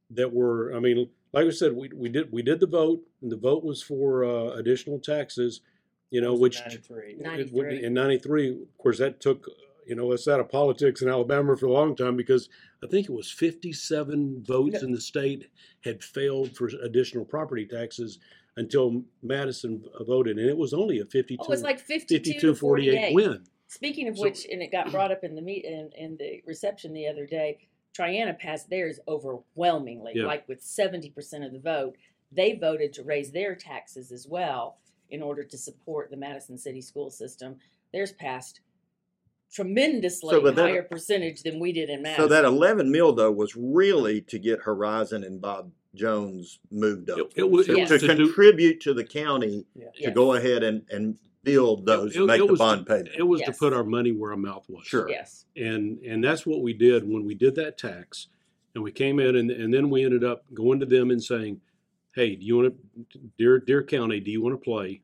that 0.08 0.32
were. 0.32 0.72
I 0.72 0.78
mean, 0.78 1.10
like 1.32 1.46
I 1.46 1.50
said, 1.50 1.72
we 1.72 1.90
we 1.92 2.08
did 2.08 2.30
we 2.30 2.42
did 2.42 2.60
the 2.60 2.68
vote, 2.68 3.02
and 3.20 3.32
the 3.32 3.36
vote 3.36 3.64
was 3.64 3.82
for 3.82 4.24
uh, 4.24 4.50
additional 4.52 5.00
taxes. 5.00 5.62
You 6.10 6.20
know, 6.20 6.32
which 6.32 6.60
93. 6.60 7.10
It 7.14 7.20
93. 7.20 7.82
in 7.82 7.92
'93, 7.92 8.50
of 8.50 8.78
course, 8.78 8.98
that 8.98 9.20
took 9.20 9.48
you 9.84 9.96
know 9.96 10.12
us 10.12 10.28
out 10.28 10.38
of 10.38 10.48
politics 10.48 11.02
in 11.02 11.08
Alabama 11.08 11.56
for 11.56 11.66
a 11.66 11.72
long 11.72 11.96
time 11.96 12.16
because 12.16 12.48
I 12.84 12.86
think 12.86 13.08
it 13.08 13.12
was 13.12 13.32
57 13.32 14.44
votes 14.46 14.80
in 14.80 14.92
the 14.92 15.00
state 15.00 15.48
had 15.82 16.04
failed 16.04 16.56
for 16.56 16.70
additional 16.84 17.24
property 17.24 17.66
taxes 17.66 18.20
until 18.56 19.02
Madison 19.24 19.82
voted, 20.06 20.38
and 20.38 20.48
it 20.48 20.56
was 20.56 20.72
only 20.72 21.00
a 21.00 21.04
52, 21.04 21.40
oh, 21.40 21.44
it 21.44 21.50
was 21.50 21.62
like 21.62 21.80
52, 21.80 22.14
52 22.14 22.54
48, 22.54 22.92
48 22.92 23.14
win. 23.14 23.44
Speaking 23.68 24.08
of 24.08 24.16
So- 24.16 24.22
which, 24.24 24.46
and 24.46 24.62
it 24.62 24.70
got 24.70 24.90
brought 24.90 25.10
up 25.12 25.24
in 25.24 25.34
the 25.34 25.42
meet 25.42 25.64
in, 25.64 25.90
in 25.96 26.16
the 26.16 26.42
reception 26.46 26.92
the 26.92 27.06
other 27.08 27.26
day. 27.26 27.58
Triana 27.98 28.36
passed 28.38 28.68
theirs 28.70 28.98
overwhelmingly, 29.06 30.12
Yeah. 30.16 30.26
like 30.26 30.46
with 30.48 30.60
seventy 30.62 31.10
percent 31.10 31.44
of 31.44 31.52
the 31.52 31.60
vote. 31.60 31.94
They 32.32 32.54
voted 32.54 32.92
to 32.94 33.04
raise 33.04 33.30
their 33.30 33.54
taxes 33.54 34.10
as 34.10 34.26
well 34.26 34.78
in 35.10 35.22
order 35.22 35.44
to 35.44 35.56
support 35.56 36.10
the 36.10 36.16
Madison 36.16 36.58
City 36.58 36.80
school 36.80 37.10
system. 37.10 37.56
Theirs 37.92 38.10
passed 38.12 38.60
tremendously 39.52 40.30
So, 40.34 40.40
that- 40.40 40.56
higher 40.58 40.82
percentage 40.82 41.42
than 41.44 41.60
we 41.60 41.72
did 41.72 41.88
in 41.88 42.02
Madison. 42.02 42.24
so 42.24 42.28
that 42.28 42.44
11 42.44 42.90
mill 42.90 43.12
though 43.12 43.30
was 43.30 43.54
really 43.54 44.20
to 44.22 44.38
get 44.38 44.60
Horizon 44.60 45.22
and 45.22 45.40
Bob 45.40 45.70
Jones 45.94 46.58
moved 46.72 47.08
up 47.10 47.18
It- 47.18 47.32
it 47.36 47.50
was- 47.50 47.66
to, 47.66 47.72
it 47.78 47.86
to 47.86 47.92
was 47.94 48.02
to 48.02 48.08
do- 48.08 48.16
contribute 48.26 48.80
to 48.80 48.92
the 48.94 49.04
county 49.04 49.64
Yeah. 49.76 49.90
to 49.94 50.00
Yes. 50.02 50.14
go 50.14 50.32
ahead 50.34 50.64
and 50.64 50.84
and 50.90 51.18
build 51.44 51.86
those, 51.86 52.16
It- 52.16 52.22
it 52.22 52.26
make 52.26 52.38
the 52.38 52.46
was 52.46 52.58
to- 52.58 52.64
bond 52.64 52.86
payment. 52.86 53.10
It 53.16 53.22
was 53.22 53.40
Yes. 53.40 53.50
to 53.56 53.58
put 53.58 53.72
our 53.72 53.84
money 53.84 54.12
where 54.12 54.30
our 54.32 54.36
mouth 54.36 54.64
was. 54.68 54.86
Sure. 54.86 55.08
Yes. 55.08 55.44
and 55.56 56.00
and 56.04 56.24
that's 56.24 56.44
what 56.44 56.62
we 56.62 56.72
did 56.72 57.08
when 57.08 57.24
we 57.24 57.34
did 57.34 57.54
that 57.54 57.78
tax 57.78 58.26
and 58.74 58.82
we 58.82 58.90
came 58.90 59.20
in 59.20 59.36
and, 59.36 59.50
and 59.52 59.72
then 59.72 59.88
we 59.88 60.02
ended 60.04 60.24
up 60.24 60.44
going 60.52 60.80
to 60.80 60.86
them 60.86 61.12
and 61.12 61.22
saying 61.22 61.60
hey 62.16 62.34
do 62.34 62.44
you 62.44 62.56
want 62.56 62.74
to 63.10 63.18
dear 63.38 63.60
dear 63.60 63.80
county 63.84 64.18
do 64.18 64.32
you 64.32 64.42
want 64.42 64.52
to 64.52 64.58
play 64.64 65.00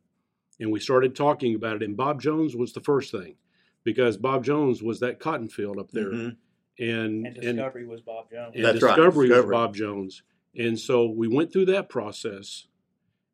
and 0.58 0.72
we 0.72 0.80
started 0.80 1.14
talking 1.14 1.54
about 1.54 1.76
it 1.76 1.82
and 1.84 1.96
bob 1.96 2.20
jones 2.20 2.56
was 2.56 2.72
the 2.72 2.80
first 2.80 3.12
thing 3.12 3.36
because 3.84 4.16
bob 4.16 4.42
jones 4.44 4.82
was 4.82 4.98
that 4.98 5.20
cotton 5.20 5.48
field 5.48 5.78
up 5.78 5.92
there 5.92 6.10
Mhm. 6.10 6.36
and 6.80 7.26
And 7.26 7.26
and, 7.26 7.36
Discovery 7.58 7.86
was 7.86 8.00
Bob 8.00 8.28
Jones. 8.32 8.52
and 8.56 8.64
That's 8.64 8.82
right, 8.82 8.96
discovery, 8.96 9.28
Discovery. 9.28 9.46
was 9.46 9.52
bob 9.56 9.76
jones 9.76 10.22
and 10.56 10.76
so 10.80 11.06
we 11.08 11.28
went 11.28 11.52
through 11.52 11.66
that 11.66 11.88
process 11.88 12.66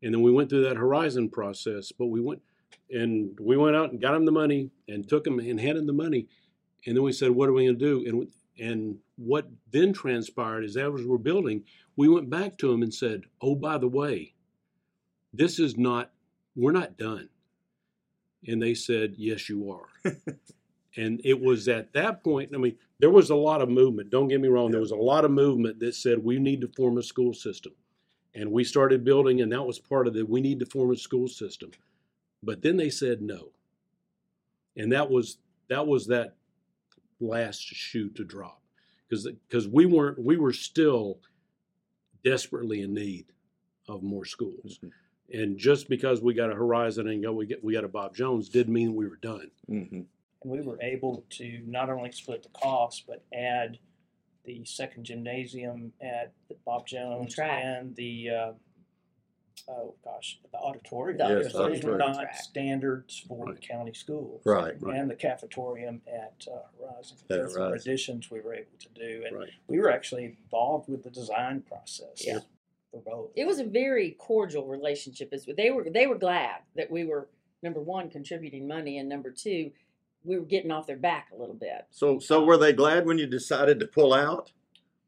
and 0.02 0.12
then 0.12 0.20
we 0.20 0.30
went 0.32 0.50
through 0.50 0.64
that 0.64 0.76
horizon 0.76 1.30
process 1.30 1.92
but 1.92 2.08
we 2.08 2.20
went 2.20 2.42
and 2.90 3.38
we 3.40 3.56
went 3.56 3.76
out 3.76 3.90
and 3.90 4.00
got 4.00 4.14
him 4.14 4.24
the 4.24 4.32
money 4.32 4.70
and 4.88 5.08
took 5.08 5.26
him 5.26 5.38
and 5.38 5.60
handed 5.60 5.80
him 5.80 5.86
the 5.86 5.92
money. 5.92 6.28
And 6.86 6.96
then 6.96 7.02
we 7.02 7.12
said 7.12 7.30
what 7.30 7.48
are 7.48 7.52
we 7.52 7.66
going 7.66 7.78
to 7.78 7.84
do? 7.84 8.08
And 8.08 8.28
and 8.58 8.98
what 9.16 9.48
then 9.70 9.92
transpired 9.92 10.64
is 10.64 10.76
as 10.76 11.04
we're 11.04 11.18
building 11.18 11.64
we 11.94 12.08
went 12.08 12.30
back 12.30 12.56
to 12.56 12.72
him 12.72 12.82
and 12.82 12.92
said 12.92 13.22
oh 13.42 13.54
by 13.54 13.76
the 13.76 13.88
way 13.88 14.32
this 15.32 15.58
is 15.58 15.76
not 15.76 16.12
we're 16.54 16.72
not 16.72 16.96
done. 16.96 17.28
And 18.46 18.62
they 18.62 18.74
said 18.74 19.14
yes 19.16 19.48
you 19.48 19.70
are. 19.70 20.12
And 20.98 21.20
it 21.24 21.38
was 21.38 21.68
at 21.68 21.92
that 21.92 22.24
point 22.24 22.52
i 22.54 22.58
mean 22.58 22.76
there 22.98 23.10
was 23.10 23.28
a 23.28 23.34
lot 23.34 23.60
of 23.60 23.68
movement. 23.68 24.08
Don't 24.08 24.28
get 24.28 24.40
me 24.40 24.48
wrong 24.48 24.70
there 24.70 24.80
was 24.80 24.92
a 24.92 24.96
lot 24.96 25.26
of 25.26 25.30
movement 25.30 25.78
that 25.80 25.94
said 25.94 26.24
we 26.24 26.38
need 26.38 26.62
to 26.62 26.68
form 26.68 26.96
a 26.96 27.02
school 27.02 27.34
system. 27.34 27.72
And 28.34 28.50
we 28.50 28.64
started 28.64 29.04
building 29.04 29.42
and 29.42 29.52
that 29.52 29.62
was 29.62 29.78
part 29.78 30.06
of 30.06 30.16
it 30.16 30.28
we 30.28 30.40
need 30.40 30.60
to 30.60 30.66
form 30.66 30.90
a 30.92 30.96
school 30.96 31.28
system 31.28 31.70
but 32.42 32.62
then 32.62 32.76
they 32.76 32.90
said 32.90 33.22
no 33.22 33.50
and 34.76 34.92
that 34.92 35.10
was 35.10 35.38
that 35.68 35.86
was 35.86 36.06
that 36.06 36.34
last 37.20 37.60
shoe 37.62 38.08
to 38.10 38.24
drop 38.24 38.60
because 39.08 39.26
because 39.48 39.68
we 39.68 39.86
weren't 39.86 40.18
we 40.18 40.36
were 40.36 40.52
still 40.52 41.18
desperately 42.24 42.82
in 42.82 42.92
need 42.94 43.26
of 43.88 44.02
more 44.02 44.24
schools 44.24 44.78
Mhm. 44.82 44.90
and 45.32 45.58
just 45.58 45.88
because 45.88 46.20
we 46.20 46.34
got 46.34 46.50
a 46.50 46.54
horizon 46.54 47.08
and 47.08 47.22
go 47.22 47.32
we 47.32 47.46
get 47.46 47.62
we 47.64 47.72
got 47.72 47.84
a 47.84 47.88
bob 47.88 48.14
jones 48.14 48.48
didn't 48.48 48.72
mean 48.74 48.94
we 48.94 49.06
were 49.06 49.16
done 49.16 49.50
Mhm. 49.68 50.06
And 50.42 50.52
we 50.52 50.60
were 50.60 50.80
able 50.82 51.24
to 51.30 51.62
not 51.66 51.88
only 51.90 52.12
split 52.12 52.42
the 52.44 52.50
cost, 52.50 53.04
but 53.08 53.24
add 53.32 53.78
the 54.44 54.64
second 54.64 55.02
gymnasium 55.04 55.92
at 56.00 56.32
Bob 56.64 56.86
Jones 56.86 57.34
track. 57.34 57.64
and 57.64 57.96
the, 57.96 58.30
uh, 58.30 58.52
oh 59.68 59.94
gosh, 60.04 60.38
the 60.52 60.58
auditorium. 60.58 61.18
The 61.18 61.24
Yes, 61.28 61.36
Because 61.38 61.52
Those 61.52 61.60
were 61.84 61.94
auditorium. 61.94 61.98
not 61.98 62.14
Track. 62.22 62.34
standards 62.42 63.18
for 63.26 63.46
the 63.46 63.52
Right. 63.52 63.60
county 63.60 63.92
schools. 63.94 64.42
Right. 64.44 64.74
Right. 64.80 64.96
And 64.98 65.10
the 65.10 65.14
cafetorium 65.16 66.00
at 66.06 66.46
uh, 66.50 66.58
Horizon. 66.78 67.16
At 67.22 67.28
Those 67.28 67.54
were 67.54 67.60
Horizon. 67.68 67.78
additions 67.90 68.30
we 68.30 68.40
were 68.40 68.54
able 68.54 68.76
to 68.78 68.88
do. 68.94 69.24
And 69.26 69.36
right 69.36 69.50
we 69.68 69.78
were 69.78 69.90
actually 69.90 70.24
involved 70.24 70.88
with 70.88 71.02
the 71.02 71.10
design 71.10 71.62
process. 71.62 72.24
Yeah. 72.26 72.40
For 72.92 73.00
both. 73.00 73.30
It 73.34 73.46
was 73.46 73.58
a 73.58 73.64
very 73.64 74.12
cordial 74.12 74.66
relationship. 74.66 75.30
As 75.32 75.44
they 75.56 75.70
were, 75.70 75.84
they 75.90 76.06
were 76.06 76.18
glad 76.18 76.60
that 76.76 76.90
we 76.90 77.04
were 77.04 77.28
number 77.62 77.80
one 77.80 78.08
contributing 78.10 78.68
money, 78.68 78.96
and 78.98 79.08
number 79.08 79.30
two, 79.30 79.72
we 80.24 80.36
were 80.38 80.44
getting 80.44 80.70
off 80.70 80.86
their 80.86 80.96
back 80.96 81.28
a 81.32 81.36
little 81.36 81.54
bit. 81.54 81.86
So, 81.90 82.18
so 82.20 82.44
were 82.44 82.56
they 82.56 82.72
glad 82.72 83.04
when 83.06 83.18
you 83.18 83.26
decided 83.26 83.80
to 83.80 83.86
pull 83.86 84.14
out? 84.14 84.52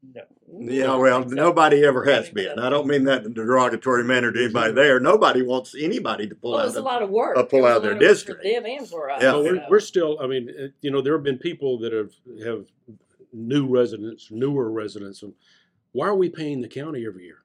No. 0.01 0.21
Yeah, 0.59 0.95
well, 0.95 1.25
nobody 1.25 1.83
ever 1.83 2.05
has 2.05 2.29
been. 2.29 2.57
I 2.57 2.69
don't 2.69 2.87
mean 2.87 3.03
that 3.03 3.25
in 3.25 3.31
a 3.31 3.35
derogatory 3.35 4.03
manner 4.05 4.31
to 4.31 4.43
anybody 4.45 4.71
there. 4.73 4.99
Nobody 4.99 5.41
wants 5.41 5.75
anybody 5.77 6.25
to 6.27 6.35
pull 6.35 6.51
Well, 6.51 6.61
out. 6.61 6.67
it's 6.67 6.75
a 6.77 6.79
of- 6.79 6.85
lot 6.85 7.01
of 7.03 7.09
work. 7.09 7.37
uh, 7.37 7.43
pull 7.43 7.59
It 7.59 7.61
was 7.63 7.71
out 7.71 7.77
a 7.77 7.79
their 7.81 7.91
lot 7.91 7.95
of 7.97 8.01
work 8.01 8.09
district. 8.09 8.41
for 8.43 8.49
them 8.49 8.65
and 8.65 8.87
for 8.87 9.09
us. 9.09 9.21
Yeah. 9.21 9.33
Well, 9.33 9.43
we're, 9.43 9.55
so- 9.57 9.65
we're 9.69 9.79
still. 9.81 10.17
I 10.21 10.27
mean, 10.27 10.49
it- 10.49 10.73
you 10.81 10.89
know, 10.89 11.01
there 11.01 11.13
have 11.13 11.23
been 11.23 11.37
people 11.37 11.79
that 11.79 11.91
have 11.91 12.13
have 12.45 12.65
new 13.33 13.67
residents, 13.67 14.29
newer 14.31 14.71
residents, 14.71 15.21
and 15.21 15.33
why 15.91 16.07
are 16.07 16.15
we 16.15 16.29
paying 16.29 16.61
the 16.61 16.67
county 16.69 17.05
every 17.05 17.25
year? 17.25 17.39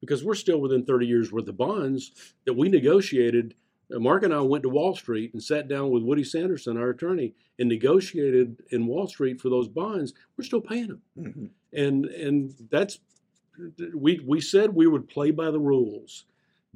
Because 0.00 0.22
we're 0.22 0.34
still 0.34 0.60
within 0.60 0.84
30 0.84 1.06
years 1.06 1.32
worth 1.32 1.48
of 1.48 1.56
bonds 1.56 2.12
that 2.44 2.52
we 2.54 2.68
negotiated. 2.68 3.54
Marc 3.90 4.24
and 4.24 4.34
I 4.34 4.40
went 4.40 4.62
to 4.64 4.68
Wall 4.68 4.94
Street 4.96 5.32
and 5.32 5.42
sat 5.42 5.68
down 5.68 5.90
with 5.90 6.02
Woody 6.02 6.24
Sanderson, 6.24 6.76
our 6.76 6.90
attorney, 6.90 7.34
and 7.58 7.68
negotiated 7.68 8.62
in 8.70 8.86
Wall 8.86 9.06
Street 9.06 9.40
for 9.40 9.48
those 9.48 9.68
bonds. 9.68 10.12
We're 10.36 10.44
still 10.44 10.60
paying 10.60 10.88
them, 10.88 11.02
Mhm. 11.16 11.50
and 11.72 12.04
and 12.06 12.54
that's 12.70 12.98
we 13.94 14.20
we 14.20 14.40
said 14.40 14.74
we 14.74 14.86
would 14.86 15.08
play 15.08 15.30
by 15.30 15.50
the 15.50 15.60
rules, 15.60 16.26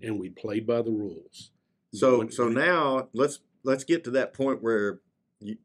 and 0.03 0.19
we 0.21 0.31
played 0.31 0.67
by 0.67 0.83
the 0.83 0.93
rules. 0.93 1.51
So, 1.93 2.19
When- 2.19 2.31
so 2.31 2.49
now 2.49 3.09
let's 3.13 3.41
let's 3.65 3.85
get 3.85 4.05
to 4.05 4.11
that 4.13 4.33
point 4.33 4.63
where 4.63 5.01
you, 5.41 5.57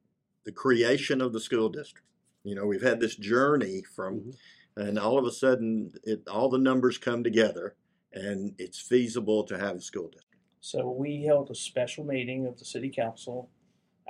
the 0.44 0.52
creation 0.52 1.22
of 1.22 1.32
the 1.34 1.40
school 1.40 1.70
district. 1.70 2.08
You 2.44 2.56
know, 2.56 2.66
we've 2.66 2.82
had 2.82 3.00
this 3.00 3.16
journey 3.16 3.82
from, 3.84 4.20
Mhm. 4.20 4.36
and 4.78 5.00
all 5.00 5.18
of 5.18 5.26
a 5.26 5.32
sudden, 5.32 5.94
it 6.04 6.28
all 6.28 6.50
the 6.50 6.58
numbers 6.58 6.98
come 6.98 7.24
together, 7.24 7.76
and 8.12 8.54
it's 8.58 8.80
feasible 8.80 9.44
to 9.46 9.58
have 9.58 9.78
a 9.78 9.82
school 9.82 10.08
district. 10.10 10.25
So 10.66 10.90
we 10.90 11.22
held 11.22 11.52
a 11.52 11.56
special 11.56 12.04
meeting 12.04 12.48
of 12.48 12.58
the 12.58 12.66
city 12.66 12.90
council. 12.90 13.52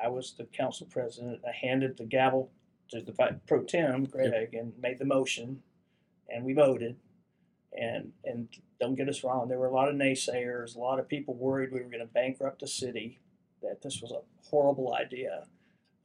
I 0.01 0.07
was 0.07 0.35
the 0.37 0.45
council 0.45 0.87
president. 0.89 1.41
I 1.45 1.51
handed 1.51 1.97
the 1.97 2.05
gavel 2.05 2.49
to 2.91 3.01
the 3.01 3.11
vi- 3.11 3.41
pro 3.45 3.63
tem, 3.63 4.05
Greg, 4.05 4.53
and 4.53 4.71
made 4.79 4.97
the 4.97 5.03
motion, 5.03 5.61
and 6.29 6.45
we 6.45 6.53
voted. 6.53 6.95
And 7.77 8.13
and 8.23 8.47
don't 8.79 8.95
get 8.95 9.09
us 9.09 9.21
wrong, 9.21 9.49
there 9.49 9.59
were 9.59 9.67
a 9.67 9.73
lot 9.73 9.89
of 9.89 9.95
naysayers, 9.95 10.77
a 10.77 10.79
lot 10.79 10.97
of 10.97 11.09
people 11.09 11.33
worried 11.33 11.73
we 11.73 11.81
were 11.81 11.89
going 11.89 11.99
to 11.99 12.13
bankrupt 12.13 12.61
the 12.61 12.69
city, 12.69 13.19
that 13.61 13.81
this 13.81 14.01
was 14.01 14.13
a 14.13 14.21
horrible 14.49 14.93
idea. 14.93 15.47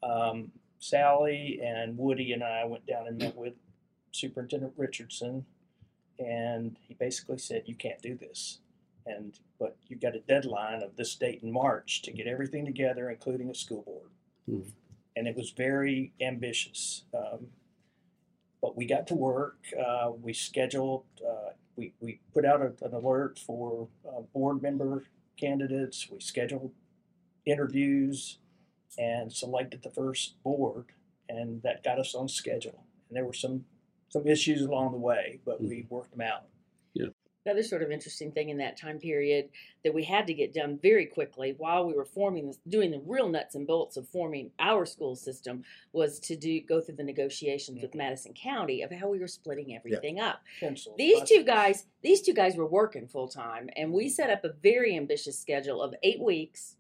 Um, 0.03 0.51
Sally 0.81 1.61
and 1.63 1.97
Woody 1.97 2.33
and 2.33 2.43
I 2.43 2.65
went 2.65 2.87
down 2.87 3.07
and 3.07 3.19
met 3.19 3.37
with 3.37 3.55
Superintendent 4.11 4.73
Richardson, 4.77 5.47
and 6.19 6.77
he 6.89 6.95
basically 6.95 7.39
said, 7.39 7.63
"You 7.67 7.77
can't 7.77 8.03
do 8.03 8.17
this." 8.17 8.59
And 9.07 9.39
but 9.59 9.77
you've 9.89 10.01
got 10.01 10.17
a 10.17 10.21
deadline 10.21 10.83
of 10.83 10.97
this 10.97 11.15
date 11.15 11.43
in 11.43 11.53
March 11.53 12.03
to 12.03 12.13
get 12.13 12.27
everything 12.27 12.65
together, 12.65 13.11
including 13.11 13.51
a 13.51 13.55
school 13.55 13.83
board. 13.83 14.11
Mhm. 14.49 14.73
And 15.17 15.27
it 15.27 15.37
was 15.37 15.51
very 15.51 16.13
ambitious. 16.21 17.05
Um, 17.13 17.49
but 18.61 18.77
we 18.77 18.85
got 18.85 19.07
to 19.09 19.15
work. 19.15 19.57
Uh, 19.79 20.13
we 20.21 20.33
scheduled. 20.33 21.05
Uh, 21.27 21.51
we 21.77 21.95
we 22.01 22.21
put 22.35 22.45
out 22.45 22.61
a, 22.61 22.73
an 22.85 22.95
alert 22.95 23.39
for 23.39 23.89
uh, 24.07 24.21
board 24.33 24.63
member 24.63 25.05
candidates. 25.39 26.09
We 26.11 26.21
scheduled 26.21 26.73
interviews 27.47 28.39
and 28.99 29.33
selected 29.33 29.83
the 29.83 29.91
first 29.91 30.43
board, 30.43 30.87
and 31.29 31.63
that 31.63 31.83
got 31.83 31.99
us 31.99 32.15
on 32.15 32.29
schedule. 32.29 32.85
And 33.09 33.17
there 33.17 33.25
were 33.25 33.33
some 33.33 33.65
some 34.09 34.27
issues 34.27 34.61
along 34.61 34.93
the 34.93 34.99
way, 34.99 35.41
but 35.45 35.63
we 35.63 35.87
worked 35.89 36.11
them 36.11 36.21
out. 36.21 36.47
The 37.51 37.57
other 37.57 37.63
sort 37.65 37.83
of 37.83 37.91
interesting 37.91 38.31
thing 38.31 38.51
in 38.51 38.59
that 38.59 38.77
time 38.77 39.01
period 39.01 39.49
that 39.83 39.93
we 39.93 40.05
had 40.05 40.29
to 40.29 40.35
get 40.35 40.55
done 40.55 40.79
very 40.81 41.05
quickly 41.05 41.57
while 41.59 41.85
we 41.85 41.95
were 41.95 42.05
forming 42.05 42.47
this, 42.47 42.59
doing 42.69 42.93
the 42.93 43.03
real 43.05 43.29
nuts 43.29 43.57
and 43.57 43.67
bolts 43.67 43.97
of 43.97 44.09
forming 44.09 44.53
our 44.61 44.87
school 44.87 45.17
system 45.17 45.65
was 45.93 46.21
to 46.21 46.37
do 46.37 46.61
go 46.61 46.81
through 46.81 46.95
the 46.95 47.03
negotiations 47.03 47.83
with 47.83 47.97
Madison 47.97 48.35
County 48.35 48.83
of 48.83 48.93
how 48.93 49.09
we 49.09 49.19
were 49.19 49.27
splitting 49.27 49.75
everything 49.75 50.21
up. 50.21 50.43
Pencils, 50.61 50.95
These 50.97 51.29
two 51.29 51.43
guys, 51.43 51.87
these 52.03 52.23
two 52.23 52.35
guys 52.35 52.55
were 52.55 52.69
working 52.69 53.09
full 53.09 53.27
time, 53.27 53.69
and 53.75 53.93
we 53.93 54.09
set 54.09 54.31
up 54.31 54.45
a 54.45 54.53
very 54.63 54.97
ambitious 54.97 55.37
schedule 55.37 55.83
of 55.83 55.93
eight 56.05 56.21
weeks. 56.21 56.77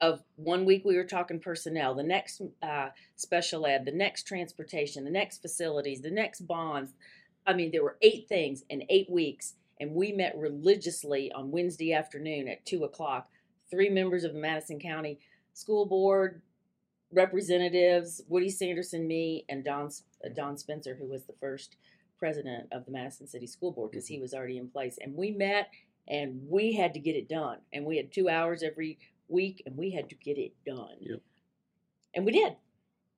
Of 0.00 0.22
one 0.36 0.66
week 0.66 0.84
we 0.84 0.94
were 0.94 1.04
talking 1.04 1.40
personnel, 1.40 1.96
the 1.96 2.04
next 2.04 2.40
uh, 2.62 2.90
special 3.16 3.66
ed, 3.66 3.86
the 3.86 3.90
next 3.90 4.22
transportation, 4.22 5.02
the 5.02 5.10
next 5.10 5.42
facilities, 5.42 6.00
the 6.00 6.12
next 6.12 6.46
bonds. 6.46 6.94
I 7.44 7.54
mean, 7.54 7.72
there 7.72 7.82
were 7.82 7.96
eight 8.02 8.28
things 8.28 8.62
in 8.68 8.84
eight 8.88 9.10
weeks, 9.10 9.54
and 9.80 9.94
we 9.94 10.12
met 10.12 10.36
religiously 10.36 11.32
on 11.32 11.50
Wednesday 11.50 11.92
afternoon 11.92 12.46
at 12.48 12.64
two 12.66 12.84
o'clock. 12.84 13.28
Three 13.70 13.88
members 13.88 14.24
of 14.24 14.34
the 14.34 14.40
Madison 14.40 14.78
County 14.78 15.18
School 15.54 15.86
Board 15.86 16.42
representatives, 17.12 18.22
Woody 18.28 18.50
Sanderson, 18.50 19.06
me, 19.06 19.44
and 19.48 19.64
Don 19.64 19.90
uh, 20.24 20.28
Don 20.34 20.56
Spencer, 20.56 20.94
who 20.94 21.06
was 21.06 21.24
the 21.24 21.34
first 21.40 21.76
president 22.18 22.68
of 22.72 22.84
the 22.84 22.92
Madison 22.92 23.26
City 23.26 23.46
School 23.46 23.72
Board 23.72 23.90
because 23.90 24.06
he 24.06 24.20
was 24.20 24.34
already 24.34 24.58
in 24.58 24.68
place. 24.68 24.98
And 25.00 25.14
we 25.16 25.30
met 25.30 25.70
and 26.06 26.40
we 26.48 26.74
had 26.74 26.94
to 26.94 27.00
get 27.00 27.16
it 27.16 27.28
done. 27.28 27.58
And 27.72 27.84
we 27.84 27.96
had 27.96 28.12
two 28.12 28.28
hours 28.28 28.62
every 28.62 28.98
week 29.28 29.62
and 29.64 29.76
we 29.76 29.90
had 29.90 30.08
to 30.10 30.14
get 30.14 30.36
it 30.36 30.52
done. 30.66 30.96
Yep. 31.00 31.20
And 32.14 32.24
we 32.26 32.32
did. 32.32 32.56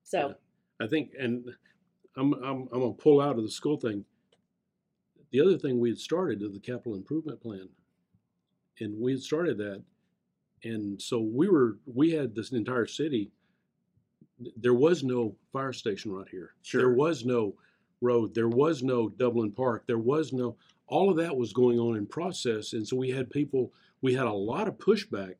So 0.03 0.35
I 0.79 0.87
think, 0.87 1.11
and 1.19 1.49
I'm, 2.15 2.33
I'm, 2.33 2.69
I'm 2.71 2.79
going 2.79 2.95
to 2.95 3.01
pull 3.01 3.19
out 3.19 3.37
of 3.37 3.43
the 3.43 3.51
school 3.51 3.77
thing. 3.77 4.05
The 5.33 5.41
other 5.41 5.57
thing 5.57 5.79
we 5.79 5.89
had 5.89 5.97
started 5.97 6.43
is 6.43 6.53
the 6.53 6.59
capital 6.59 6.93
improvement 6.93 7.41
plan. 7.41 7.67
And 8.79 9.01
we 9.01 9.13
had 9.13 9.21
started 9.21 9.57
that. 9.57 9.83
And 10.63 11.01
so 11.01 11.19
we 11.19 11.49
were, 11.49 11.79
we 11.85 12.11
had 12.11 12.35
this 12.35 12.51
entire 12.51 12.85
city. 12.85 13.31
There 14.55 14.75
was 14.75 15.03
no 15.03 15.35
fire 15.51 15.73
station 15.73 16.11
right 16.13 16.29
here. 16.29 16.53
Sure. 16.61 16.81
There 16.81 16.93
was 16.93 17.25
no 17.25 17.55
road. 17.99 18.35
There 18.35 18.47
was 18.47 18.83
no 18.83 19.09
Dublin 19.09 19.51
Park. 19.51 19.85
There 19.87 19.97
was 19.97 20.33
no, 20.33 20.55
all 20.87 21.09
of 21.09 21.17
that 21.17 21.35
was 21.35 21.51
going 21.51 21.79
on 21.79 21.97
in 21.97 22.05
process. 22.05 22.73
And 22.73 22.87
so 22.87 22.95
we 22.95 23.09
had 23.09 23.31
people, 23.31 23.73
we 24.01 24.13
had 24.13 24.27
a 24.27 24.31
lot 24.31 24.67
of 24.67 24.77
pushback 24.77 25.37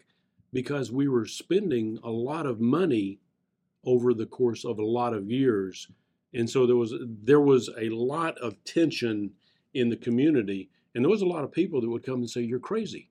because 0.51 0.91
we 0.91 1.07
were 1.07 1.25
spending 1.27 1.99
a 2.03 2.09
lot 2.09 2.47
of 2.47 2.59
money 2.59 3.19
over 3.85 4.15
the 4.15 4.25
course 4.25 4.65
of 4.65 4.79
a 4.79 4.85
lot 4.85 5.13
of 5.13 5.29
years. 5.29 5.87
And 6.33 6.49
so 6.49 6.65
there 6.65 6.75
was 6.75 6.95
there 7.23 7.41
was 7.41 7.69
a 7.77 7.89
lot 7.89 8.37
of 8.39 8.63
tension 8.63 9.31
in 9.73 9.89
the 9.89 9.97
community, 9.97 10.69
and 10.93 11.03
there 11.03 11.09
was 11.09 11.21
a 11.21 11.25
lot 11.27 11.43
of 11.43 11.51
people 11.51 11.81
that 11.81 11.89
would 11.89 12.03
come 12.03 12.15
and 12.19 12.29
say, 12.29 12.41
"You're 12.41 12.59
crazy." 12.59 13.09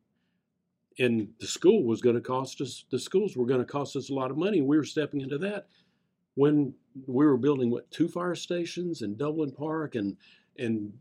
And 0.99 1.29
the 1.41 1.47
school 1.47 1.85
was 1.85 2.01
going 2.03 2.17
to 2.17 2.21
cost 2.21 2.61
us. 2.61 2.85
The 2.91 2.99
schools 2.99 3.37
were 3.37 3.47
going 3.47 3.61
to 3.61 3.67
cost 3.67 3.97
us 3.97 4.11
a 4.11 4.15
lot 4.15 4.31
of 4.31 4.37
money. 4.37 4.61
We 4.61 4.77
were 4.77 4.85
stepping 4.85 5.21
into 5.23 5.39
that 5.39 5.67
when 6.35 6.75
we 7.07 7.25
were 7.25 7.39
building 7.39 7.71
what 7.71 7.91
two 7.91 8.09
fire 8.09 8.35
stations 8.35 9.01
in 9.03 9.17
Dublin 9.17 9.51
Park, 9.53 9.95
and 9.95 10.17
and 10.59 10.93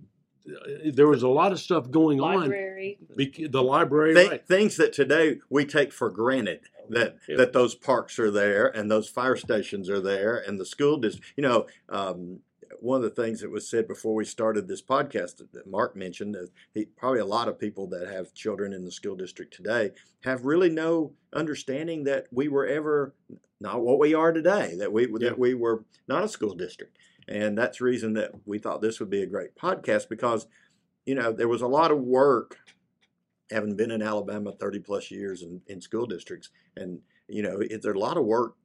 uh, 0.47 0.89
there 0.93 1.07
was 1.07 1.23
a 1.23 1.27
lot 1.27 1.51
of 1.51 1.59
stuff 1.59 1.91
going 1.91 2.17
Library. 2.19 2.97
on. 3.09 3.15
Bec- 3.17 3.51
The 3.51 3.61
library, 3.61 4.15
Th- 4.15 4.29
right? 4.31 4.47
Things 4.47 4.77
that 4.77 4.93
today 4.93 5.39
we 5.49 5.65
take 5.65 5.91
for 5.91 6.09
granted 6.09 6.61
that 6.89 7.17
Yeah. 7.29 7.35
that 7.37 7.53
those 7.53 7.75
parks 7.75 8.17
are 8.17 8.31
there 8.31 8.67
and 8.67 8.89
those 8.89 9.07
fire 9.09 9.35
stations 9.35 9.89
are 9.89 9.99
there 10.01 10.37
and 10.37 10.59
the 10.59 10.65
school 10.65 10.97
district. 10.97 11.33
You 11.37 11.43
know, 11.43 11.67
um, 11.89 12.39
one 12.81 12.97
of 12.97 13.03
the 13.03 13.21
things 13.21 13.41
that 13.41 13.51
was 13.51 13.69
said 13.69 13.87
before 13.87 14.15
we 14.15 14.25
started 14.25 14.67
this 14.67 14.81
podcast 14.81 15.37
that- 15.37 15.51
that 15.53 15.67
Marc 15.67 15.95
mentioned 15.95 16.35
is 16.35 16.49
he, 16.73 16.85
probably 16.85 17.19
a 17.19 17.25
lot 17.25 17.47
of 17.47 17.59
people 17.59 17.85
that 17.87 18.07
have 18.07 18.33
children 18.33 18.73
in 18.73 18.83
the 18.83 18.91
school 18.91 19.15
district 19.15 19.53
today 19.53 19.91
have 20.23 20.45
really 20.45 20.69
no 20.69 21.13
understanding 21.33 22.03
that 22.05 22.27
we 22.31 22.47
were 22.47 22.65
ever 22.65 23.13
not 23.59 23.81
what 23.81 23.99
we 23.99 24.15
are 24.15 24.31
today. 24.33 24.75
That 24.75 24.91
we 24.91 25.03
Yeah. 25.07 25.29
that 25.29 25.39
we 25.39 25.53
were 25.53 25.85
not 26.07 26.23
a 26.23 26.27
school 26.27 26.55
district, 26.55 26.97
and 27.27 27.55
that's 27.55 27.77
the 27.77 27.85
reason 27.85 28.13
that 28.13 28.31
we 28.47 28.57
thought 28.57 28.81
this 28.81 28.99
would 28.99 29.11
be 29.11 29.21
a 29.21 29.27
great 29.27 29.55
podcast 29.55 30.09
because 30.09 30.47
you 31.05 31.13
know 31.13 31.31
there 31.31 31.47
was 31.47 31.61
a 31.61 31.67
lot 31.67 31.91
of 31.91 32.01
work 32.01 32.57
having 33.51 33.75
been 33.75 33.91
in 33.91 34.01
Alabama 34.01 34.51
30 34.53 34.79
plus 34.79 35.11
years 35.11 35.43
in, 35.43 35.61
in 35.67 35.81
school 35.81 36.05
districts. 36.05 36.49
And, 36.77 37.01
you 37.27 37.43
know, 37.43 37.59
it, 37.59 37.81
there 37.81 37.91
a 37.91 37.99
lot 37.99 38.17
of 38.17 38.25
work 38.25 38.55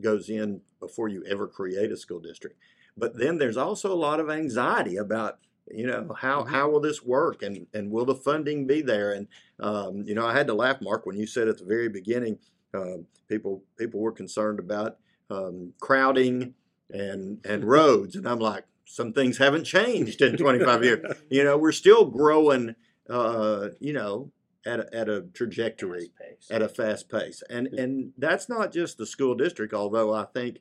goes 0.00 0.28
in 0.28 0.60
before 0.78 1.08
you 1.08 1.24
ever 1.28 1.46
create 1.46 1.90
a 1.90 1.96
school 1.96 2.20
district. 2.20 2.56
But 2.96 3.18
then 3.18 3.38
there's 3.38 3.56
also 3.56 3.92
a 3.92 3.94
lot 3.94 4.20
of 4.20 4.30
anxiety 4.30 4.96
about, 4.96 5.38
you 5.70 5.86
know, 5.86 6.14
how, 6.18 6.44
how 6.44 6.68
will 6.68 6.80
this 6.80 7.02
work 7.02 7.42
and, 7.42 7.66
and 7.72 7.90
will 7.90 8.04
the 8.04 8.14
funding 8.14 8.66
be 8.66 8.82
there? 8.82 9.12
And, 9.12 9.28
um, 9.60 10.04
you 10.06 10.14
know, 10.14 10.26
I 10.26 10.32
had 10.32 10.46
to 10.48 10.54
laugh, 10.54 10.80
Marc, 10.80 11.06
when 11.06 11.16
you 11.16 11.26
said 11.26 11.48
at 11.48 11.58
the 11.58 11.64
very 11.64 11.88
beginning, 11.88 12.38
um, 12.74 13.06
people, 13.28 13.62
people 13.78 14.00
were 14.00 14.12
concerned 14.12 14.58
about 14.58 14.98
um, 15.30 15.72
crowding 15.80 16.54
and, 16.90 17.38
and 17.44 17.64
roads. 17.68 18.16
And 18.16 18.28
I'm 18.28 18.40
like, 18.40 18.64
some 18.84 19.12
things 19.12 19.38
haven't 19.38 19.64
changed 19.64 20.20
in 20.20 20.36
25 20.38 20.84
years. 20.84 21.14
You 21.30 21.44
know, 21.44 21.56
we're 21.56 21.72
still 21.72 22.04
growing 22.04 22.74
uh, 23.10 23.70
you 23.80 23.92
know, 23.92 24.30
at 24.66 24.80
a, 24.80 24.94
at 24.94 25.08
a 25.08 25.22
trajectory, 25.32 26.10
at 26.50 26.62
a 26.62 26.68
fast 26.68 27.08
pace, 27.08 27.42
and 27.48 27.68
and 27.68 28.12
that's 28.18 28.48
not 28.48 28.72
just 28.72 28.98
the 28.98 29.06
school 29.06 29.34
district. 29.34 29.72
Although 29.72 30.12
I 30.14 30.24
think, 30.24 30.58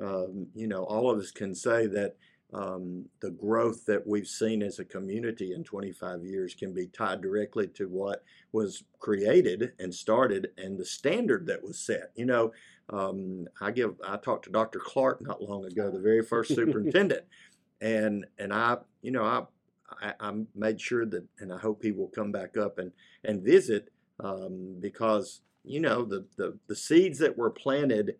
um, 0.00 0.48
you 0.54 0.66
know, 0.66 0.84
all 0.84 1.10
of 1.10 1.18
us 1.18 1.30
can 1.30 1.54
say 1.54 1.86
that 1.86 2.16
um, 2.52 3.06
the 3.20 3.30
growth 3.30 3.84
that 3.86 4.06
we've 4.06 4.26
seen 4.26 4.62
as 4.62 4.78
a 4.78 4.84
community 4.84 5.52
in 5.52 5.64
25 5.64 6.24
years 6.24 6.54
can 6.54 6.72
be 6.72 6.86
tied 6.86 7.20
directly 7.20 7.66
to 7.68 7.88
what 7.88 8.24
was 8.52 8.84
created 8.98 9.72
and 9.78 9.94
started, 9.94 10.48
and 10.56 10.78
the 10.78 10.84
standard 10.84 11.46
that 11.46 11.62
was 11.62 11.78
set. 11.78 12.10
You 12.14 12.26
know, 12.26 12.52
um, 12.90 13.46
I 13.60 13.70
give 13.70 13.96
I 14.06 14.16
talked 14.16 14.44
to 14.46 14.50
Dr. 14.50 14.78
Clark 14.78 15.20
not 15.20 15.42
long 15.42 15.64
ago, 15.64 15.90
the 15.90 16.00
very 16.00 16.22
first 16.22 16.54
superintendent, 16.54 17.24
and 17.80 18.26
and 18.38 18.52
I, 18.52 18.78
you 19.02 19.10
know, 19.10 19.24
I 19.24 19.44
I, 19.90 20.14
I 20.20 20.32
made 20.54 20.80
sure 20.80 21.06
that, 21.06 21.24
and 21.38 21.52
I 21.52 21.58
hope 21.58 21.82
he 21.82 21.92
will 21.92 22.08
come 22.08 22.32
back 22.32 22.56
up 22.56 22.78
and 22.78 22.92
and 23.24 23.42
visit 23.42 23.90
um, 24.20 24.76
because 24.80 25.40
you 25.64 25.80
know 25.80 26.04
the, 26.04 26.26
the 26.36 26.58
the 26.66 26.76
seeds 26.76 27.18
that 27.18 27.36
were 27.36 27.50
planted 27.50 28.16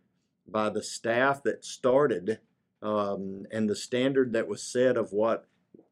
by 0.46 0.70
the 0.70 0.82
staff 0.82 1.42
that 1.42 1.64
started 1.64 2.38
um, 2.82 3.47
and 3.50 3.69
the 3.69 3.76
standard 3.76 4.32
that 4.32 4.49
was 4.49 4.62
set 4.62 4.97
of 4.97 5.12
what 5.12 5.47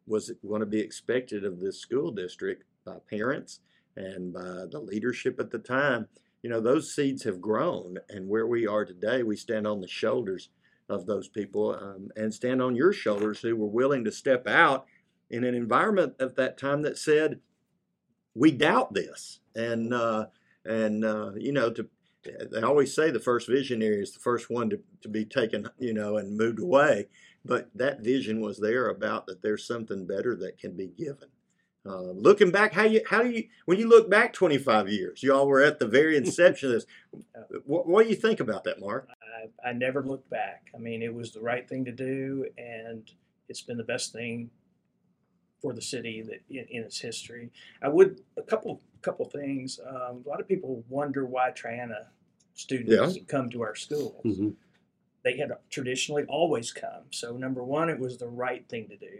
was 0.07 0.31
going 0.47 0.61
to 0.61 0.67
be 0.67 0.81
expected 0.81 1.45
of 1.45 1.61
this 1.61 1.79
school 1.79 2.11
district 2.11 2.65
by 2.85 2.97
parents 3.11 3.61
and 3.97 4.33
by 4.33 4.65
the 4.71 4.81
leadership 4.81 5.41
at 5.41 5.51
the 5.51 5.59
time. 5.59 6.09
You 6.43 6.51
know 6.51 6.61
those 6.61 6.95
seeds 6.95 7.25
have 7.25 7.41
grown, 7.41 7.99
and 8.09 8.29
where 8.29 8.47
we 8.47 8.67
are 8.67 8.85
today, 8.85 9.23
we 9.23 9.37
stand 9.37 9.67
on 9.67 9.81
the 9.81 9.89
shoulders 9.89 10.51
of 10.89 11.07
those 11.07 11.29
people 11.29 11.75
um, 11.75 12.11
and 12.17 12.33
stand 12.33 12.63
on 12.63 12.77
your 12.77 12.93
shoulders 12.93 13.41
who 13.41 13.57
were 13.57 13.67
willing 13.67 14.05
to 14.05 14.13
step 14.13 14.47
out 14.47 14.87
in 15.31 15.45
an 15.45 15.55
environment 15.55 16.15
at 16.21 16.37
that 16.37 16.59
time 16.59 16.83
that 16.83 16.99
said 16.99 17.41
we 18.37 18.51
doubt 18.51 18.95
this. 18.95 19.41
And 19.55 19.93
uh, 19.93 20.27
and 20.65 21.05
uh, 21.05 21.33
you 21.37 21.53
know 21.53 21.71
to 21.73 21.89
they 22.51 22.61
always 22.63 22.93
say 22.95 23.11
the 23.11 23.21
first 23.21 23.49
visionary 23.49 24.03
is 24.03 24.13
the 24.13 24.19
first 24.19 24.51
one 24.51 24.69
to, 24.71 24.81
to 25.03 25.09
be 25.09 25.25
taken 25.25 25.69
you 25.79 25.95
know 25.95 26.17
and 26.17 26.37
moved 26.37 26.61
away. 26.61 27.07
But 27.45 27.71
that 27.75 28.01
vision 28.01 28.41
was 28.41 28.59
there 28.59 28.89
about 28.89 29.27
that 29.27 29.43
there's 29.43 29.67
something 29.67 30.07
better 30.07 30.37
that 30.37 30.59
can 30.59 30.77
be 30.77 30.89
given. 30.89 31.29
Uh, 31.87 32.11
looking 32.11 32.51
back 32.51 32.73
how 32.73 32.83
you 32.83 33.01
how 33.09 33.23
do 33.23 33.31
you 33.31 33.45
when 33.65 33.79
you 33.79 33.89
look 33.89 34.11
back 34.11 34.33
25 34.33 34.89
years 34.89 35.23
you 35.23 35.33
all 35.33 35.47
were 35.47 35.63
at 35.63 35.79
the 35.79 35.87
very 35.87 36.17
inception 36.17 36.69
of 36.69 36.75
this. 36.75 36.87
What, 37.65 37.87
what 37.87 38.05
do 38.05 38.11
you 38.11 38.17
think 38.17 38.41
about 38.41 38.65
that 38.65 38.81
mark? 38.81 39.09
I, 39.65 39.71
I 39.71 39.73
never 39.73 40.03
looked 40.03 40.29
back. 40.29 40.67
I 40.75 40.79
mean, 40.79 41.03
it 41.03 41.15
was 41.15 41.33
the 41.33 41.41
right 41.41 41.67
thing 41.67 41.85
to 41.87 41.93
do, 41.93 42.47
and 42.59 43.11
it's 43.49 43.63
been 43.63 43.79
the 43.79 43.85
best 43.85 44.13
thing 44.13 44.51
for 45.61 45.73
the 45.73 45.83
city 45.83 46.23
that 46.23 46.41
in, 46.51 46.67
in 46.71 46.83
its 46.83 47.01
history. 47.01 47.51
I 47.83 47.89
would 47.89 48.21
a 48.37 48.43
couple 48.43 48.81
couple 49.03 49.25
things. 49.27 49.81
Um, 49.87 50.23
a 50.25 50.29
lot 50.29 50.41
of 50.41 50.49
people 50.49 50.85
wonder 50.89 51.25
why 51.25 51.51
Triana 51.51 52.07
students 52.55 53.19
come 53.29 53.51
to 53.51 53.63
our 53.63 53.75
schools. 53.75 54.23
Mhm. 54.25 54.55
They 55.23 55.37
had 55.37 55.53
traditionally 55.71 56.25
always 56.29 56.73
come. 56.73 57.05
So 57.11 57.37
number 57.37 57.65
one, 57.65 57.91
it 57.91 57.99
was 57.99 58.17
the 58.19 58.29
right 58.29 58.67
thing 58.69 58.89
to 58.89 58.97
do, 58.97 59.19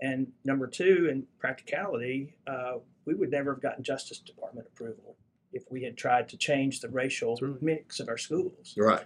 and 0.00 0.32
number 0.44 0.66
two, 0.66 1.08
in 1.10 1.26
practicality, 1.38 2.36
uh, 2.46 2.78
we 3.04 3.14
would 3.14 3.30
never 3.30 3.54
have 3.54 3.62
gotten 3.62 3.82
Justice 3.82 4.18
Department 4.18 4.66
approval 4.68 5.16
if 5.52 5.64
we 5.70 5.82
had 5.82 5.96
tried 5.96 6.28
to 6.30 6.36
change 6.36 6.80
the 6.80 6.88
racial 6.88 7.38
mix 7.60 8.00
of 8.00 8.08
our 8.08 8.16
schools. 8.16 8.74
right 8.76 9.04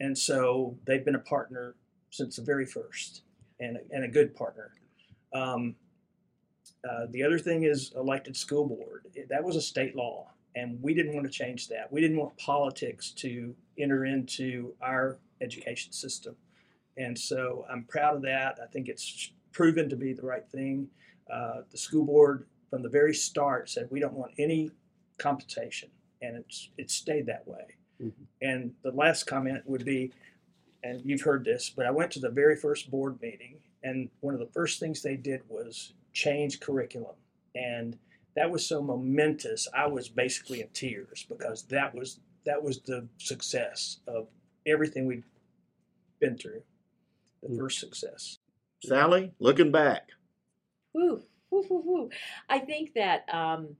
And 0.00 0.16
so 0.16 0.78
they've 0.84 1.04
been 1.04 1.16
a 1.16 1.20
partner 1.20 1.74
since 2.10 2.36
the 2.36 2.42
very 2.42 2.64
first, 2.66 3.22
and 3.58 3.76
a, 3.78 3.80
and 3.90 4.04
a 4.04 4.08
good 4.08 4.34
partner. 4.36 4.72
Um, 5.32 5.74
uh, 6.88 7.06
the 7.10 7.22
other 7.22 7.38
thing 7.38 7.64
is 7.64 7.92
elected 7.96 8.36
school 8.36 8.66
board. 8.66 9.06
That 9.28 9.42
was 9.42 9.56
a 9.56 9.60
state 9.60 9.96
law, 9.96 10.30
and 10.54 10.80
we 10.82 10.94
didn't 10.94 11.14
want 11.14 11.26
to 11.26 11.32
change 11.32 11.68
that. 11.68 11.90
We 11.90 12.00
didn't 12.00 12.18
want 12.18 12.36
politics 12.36 13.10
to 13.12 13.54
enter 13.78 14.04
into 14.04 14.74
our 14.80 15.18
education 15.40 15.92
system. 15.92 16.36
And 16.96 17.18
so 17.18 17.64
I'm 17.70 17.84
proud 17.84 18.16
of 18.16 18.22
that. 18.22 18.58
I 18.62 18.66
think 18.66 18.88
it's 18.88 19.32
proven 19.52 19.88
to 19.88 19.96
be 19.96 20.12
the 20.12 20.22
right 20.22 20.48
thing. 20.48 20.88
Uh, 21.32 21.62
the 21.70 21.78
school 21.78 22.04
board, 22.04 22.46
from 22.70 22.82
the 22.82 22.88
very 22.88 23.14
start, 23.14 23.68
said 23.70 23.88
we 23.90 24.00
don't 24.00 24.14
want 24.14 24.32
any 24.38 24.70
competition, 25.18 25.90
and 26.22 26.36
it's 26.36 26.70
it 26.76 26.90
stayed 26.90 27.26
that 27.26 27.46
way. 27.46 27.76
Mhm. 28.00 28.12
And 28.40 28.74
the 28.82 28.92
last 28.92 29.24
comment 29.24 29.66
would 29.66 29.84
be, 29.84 30.12
and 30.82 31.04
you've 31.04 31.22
heard 31.22 31.44
this, 31.44 31.70
but 31.70 31.86
I 31.86 31.90
went 31.90 32.12
to 32.12 32.20
the 32.20 32.30
very 32.30 32.56
first 32.56 32.90
board 32.90 33.20
meeting, 33.20 33.60
and 33.82 34.10
one 34.20 34.34
of 34.34 34.40
the 34.40 34.46
first 34.46 34.80
things 34.80 35.02
they 35.02 35.16
did 35.16 35.42
was 35.48 35.92
change 36.18 36.58
curriculum, 36.60 37.14
and 37.54 37.96
that 38.34 38.50
was 38.50 38.66
so 38.66 38.82
momentous. 38.82 39.68
I 39.72 39.86
was 39.86 40.08
basically 40.08 40.60
in 40.60 40.68
tears 40.70 41.24
because 41.28 41.62
that 41.68 41.94
was 41.94 42.18
that 42.44 42.62
was 42.62 42.80
the 42.82 43.06
success 43.18 44.00
of 44.08 44.26
everything 44.66 45.06
we've 45.06 45.26
been 46.20 46.36
through. 46.36 46.62
The 47.42 47.48
Mm. 47.50 47.58
first 47.58 47.78
success. 47.78 48.38
sally 48.84 49.32
looking 49.40 49.72
back 49.72 50.10
Woo, 50.94 51.20
woo, 51.50 51.64
woo, 51.68 51.82
woo. 51.84 52.10
I 52.48 52.58
think 52.60 52.94
that, 52.94 53.32
um, 53.32 53.76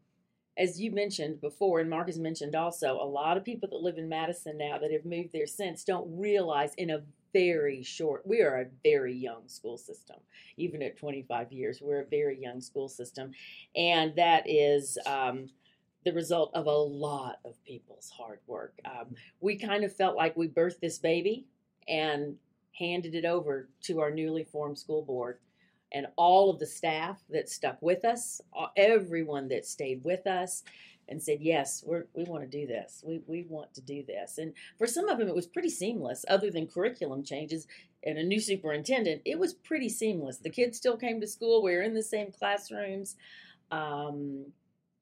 as 0.56 0.80
you 0.80 0.90
mentioned 0.92 1.40
before, 1.40 1.80
and 1.80 1.88
Marc 1.90 2.06
has 2.08 2.18
mentioned 2.18 2.54
also, 2.56 2.94
a 3.00 3.08
lot 3.20 3.36
of 3.36 3.44
people 3.44 3.68
that 3.70 3.80
live 3.80 3.96
in 3.98 4.08
Madison 4.08 4.58
now 4.58 4.76
that 4.78 4.92
have 4.92 5.04
moved 5.04 5.30
there 5.32 5.46
since 5.46 5.84
don't 5.84 6.08
realize 6.18 6.74
in 6.76 6.90
a 6.90 7.02
very 7.32 7.82
short, 7.82 8.26
we 8.26 8.40
are 8.42 8.60
a 8.60 8.66
very 8.82 9.14
young 9.14 9.48
school 9.48 9.78
system. 9.78 10.16
Even 10.56 10.82
at 10.82 10.98
25 10.98 11.52
years, 11.52 11.80
we're 11.80 12.00
a 12.00 12.06
very 12.06 12.40
young 12.40 12.60
school 12.60 12.88
system. 12.88 13.32
And 13.76 14.14
that 14.16 14.44
is 14.46 14.98
um, 15.06 15.48
the 16.04 16.12
result 16.12 16.50
of 16.54 16.66
a 16.66 16.70
lot 16.70 17.36
of 17.44 17.62
people's 17.64 18.10
hard 18.10 18.40
work. 18.46 18.78
Um, 18.84 19.14
we 19.40 19.56
kind 19.56 19.84
of 19.84 19.94
felt 19.94 20.16
like 20.16 20.36
we 20.36 20.48
birthed 20.48 20.80
this 20.80 20.98
baby 20.98 21.46
and 21.86 22.36
handed 22.78 23.14
it 23.14 23.24
over 23.24 23.68
to 23.82 24.00
our 24.00 24.10
newly 24.10 24.44
formed 24.44 24.78
school 24.78 25.02
board 25.02 25.38
and 25.92 26.06
all 26.16 26.50
of 26.50 26.58
the 26.58 26.66
staff 26.66 27.22
that 27.30 27.48
stuck 27.48 27.80
with 27.80 28.04
us, 28.04 28.40
everyone 28.76 29.48
that 29.48 29.66
stayed 29.66 30.04
with 30.04 30.26
us 30.26 30.62
and 31.08 31.22
said, 31.22 31.38
Yes, 31.40 31.82
we're, 31.86 32.06
we 32.14 32.24
want 32.24 32.42
to 32.42 32.48
do 32.48 32.66
this. 32.66 33.02
We, 33.06 33.20
we 33.26 33.46
want 33.48 33.74
to 33.74 33.80
do 33.80 34.02
this. 34.06 34.38
And 34.38 34.52
for 34.76 34.86
some 34.86 35.08
of 35.08 35.18
them, 35.18 35.28
it 35.28 35.34
was 35.34 35.46
pretty 35.46 35.70
seamless, 35.70 36.24
other 36.28 36.50
than 36.50 36.66
curriculum 36.66 37.22
changes 37.24 37.66
and 38.04 38.18
a 38.18 38.22
new 38.22 38.40
superintendent. 38.40 39.22
It 39.24 39.38
was 39.38 39.54
pretty 39.54 39.88
seamless. 39.88 40.38
The 40.38 40.50
kids 40.50 40.76
still 40.76 40.96
came 40.96 41.20
to 41.20 41.26
school, 41.26 41.62
we 41.62 41.74
were 41.74 41.82
in 41.82 41.94
the 41.94 42.02
same 42.02 42.30
classrooms. 42.30 43.16
Um, 43.70 44.46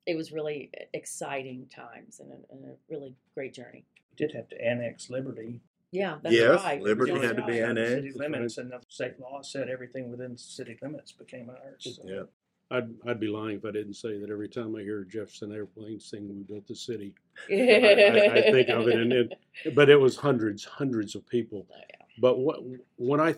it 0.07 0.16
was 0.16 0.33
really 0.33 0.71
exciting 0.95 1.66
times 1.75 2.21
and 2.21 2.31
a, 2.33 2.53
and 2.53 2.64
a 2.64 2.75
really 2.88 3.14
great 3.35 3.53
journey. 3.55 3.85
We 4.12 4.27
did 4.27 4.35
have 4.35 4.49
to 4.51 4.64
annex 4.64 5.11
Liberty. 5.11 5.61
Yeah, 5.92 6.16
that's 6.23 6.35
Yes, 6.35 6.62
right. 6.62 6.83
Liberty 6.83 7.12
That's 7.12 7.25
had 7.27 7.37
to 7.37 7.47
be 7.47 7.61
annexed. 7.61 7.95
City 7.95 8.12
limits, 8.12 8.59
and 8.59 8.71
the 8.71 8.81
state 8.88 9.19
law 9.21 9.40
said 9.42 9.69
everything 9.69 10.11
within 10.11 10.37
city 10.37 10.77
limits 10.83 11.12
became 11.12 11.49
ours. 11.49 11.97
so. 11.97 12.03
Yeah. 12.05 12.23
I'd, 12.70 12.88
I'd 13.07 13.20
be 13.20 13.29
lying 13.29 13.57
if 13.59 13.64
I 13.64 13.70
didn't 13.70 13.94
say 13.94 14.18
that 14.18 14.31
every 14.31 14.48
time 14.48 14.74
I 14.74 14.81
hear 14.81 15.05
Jefferson 15.05 15.52
Airplane 15.52 16.00
sing 16.00 16.29
"We 16.29 16.42
Built 16.42 16.66
the 16.66 16.74
City," 16.74 17.14
I, 17.50 17.55
I, 17.55 18.33
I 18.38 18.42
think 18.50 18.68
of 18.70 18.88
it, 18.88 18.98
and 18.98 19.12
it, 19.12 19.33
but 19.74 19.88
it 19.88 20.00
was 20.00 20.16
hundreds, 20.16 20.64
hundreds 20.64 21.14
of 21.14 21.26
people. 21.29 21.66
Oh, 21.70 21.76
yeah. 21.76 22.05
But 22.20 22.38
what 22.38 22.59
when 22.96 23.20
I 23.20 23.37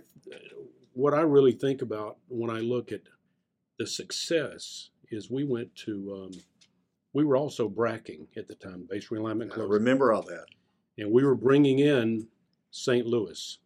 what 0.95 1.13
I 1.15 1.21
really 1.21 1.53
think 1.53 1.83
about 1.83 2.17
when 2.29 2.51
I 2.51 2.61
look 2.61 2.91
at 2.91 3.03
the 3.79 3.87
success 3.87 4.91
is 5.11 5.31
we 5.31 5.45
went 5.45 5.75
to 5.77 6.25
um, 6.33 6.41
we 7.13 7.25
were 7.25 7.37
also 7.37 7.69
bracking 7.69 8.29
at 8.37 8.49
the 8.49 8.55
time, 8.55 8.87
base 8.89 9.09
realignment 9.09 9.59
I 9.59 9.63
remember 9.63 10.13
all 10.13 10.23
that. 10.23 10.47
and 10.97 11.11
we 11.13 11.25
were 11.25 11.35
bringing 11.35 11.79
in 11.81 12.29
St. 12.71 13.07
Louis. 13.07 13.59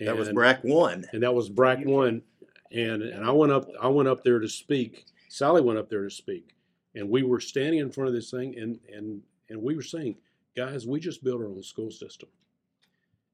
That 0.00 0.16
was 0.16 0.28
And- 0.28 0.34
BRAC 0.34 0.62
one. 0.64 1.04
and 1.12 1.22
that 1.22 1.34
was 1.34 1.48
BRAC 1.48 1.80
You 1.80 1.88
one, 1.90 2.22
and 2.72 3.02
and 3.02 3.24
I 3.24 3.30
went 3.30 3.52
up 3.52 3.68
I 3.80 3.88
went 3.88 4.08
up 4.08 4.24
there 4.24 4.38
to 4.38 4.48
speak. 4.48 5.06
Sally 5.28 5.60
went 5.60 5.78
up 5.78 5.88
there 5.88 6.04
to 6.04 6.10
speak, 6.10 6.54
and 6.94 7.08
we 7.08 7.22
were 7.22 7.40
standing 7.40 7.80
in 7.80 7.90
front 7.90 8.08
of 8.08 8.14
this 8.14 8.30
thing, 8.30 8.58
and 8.58 8.78
and 8.92 9.22
and 9.48 9.62
we 9.62 9.74
were 9.74 9.82
saying, 9.82 10.16
guys, 10.56 10.86
we 10.86 11.00
just 11.00 11.24
built 11.24 11.40
our 11.40 11.48
own 11.48 11.62
school 11.62 11.90
system, 11.90 12.28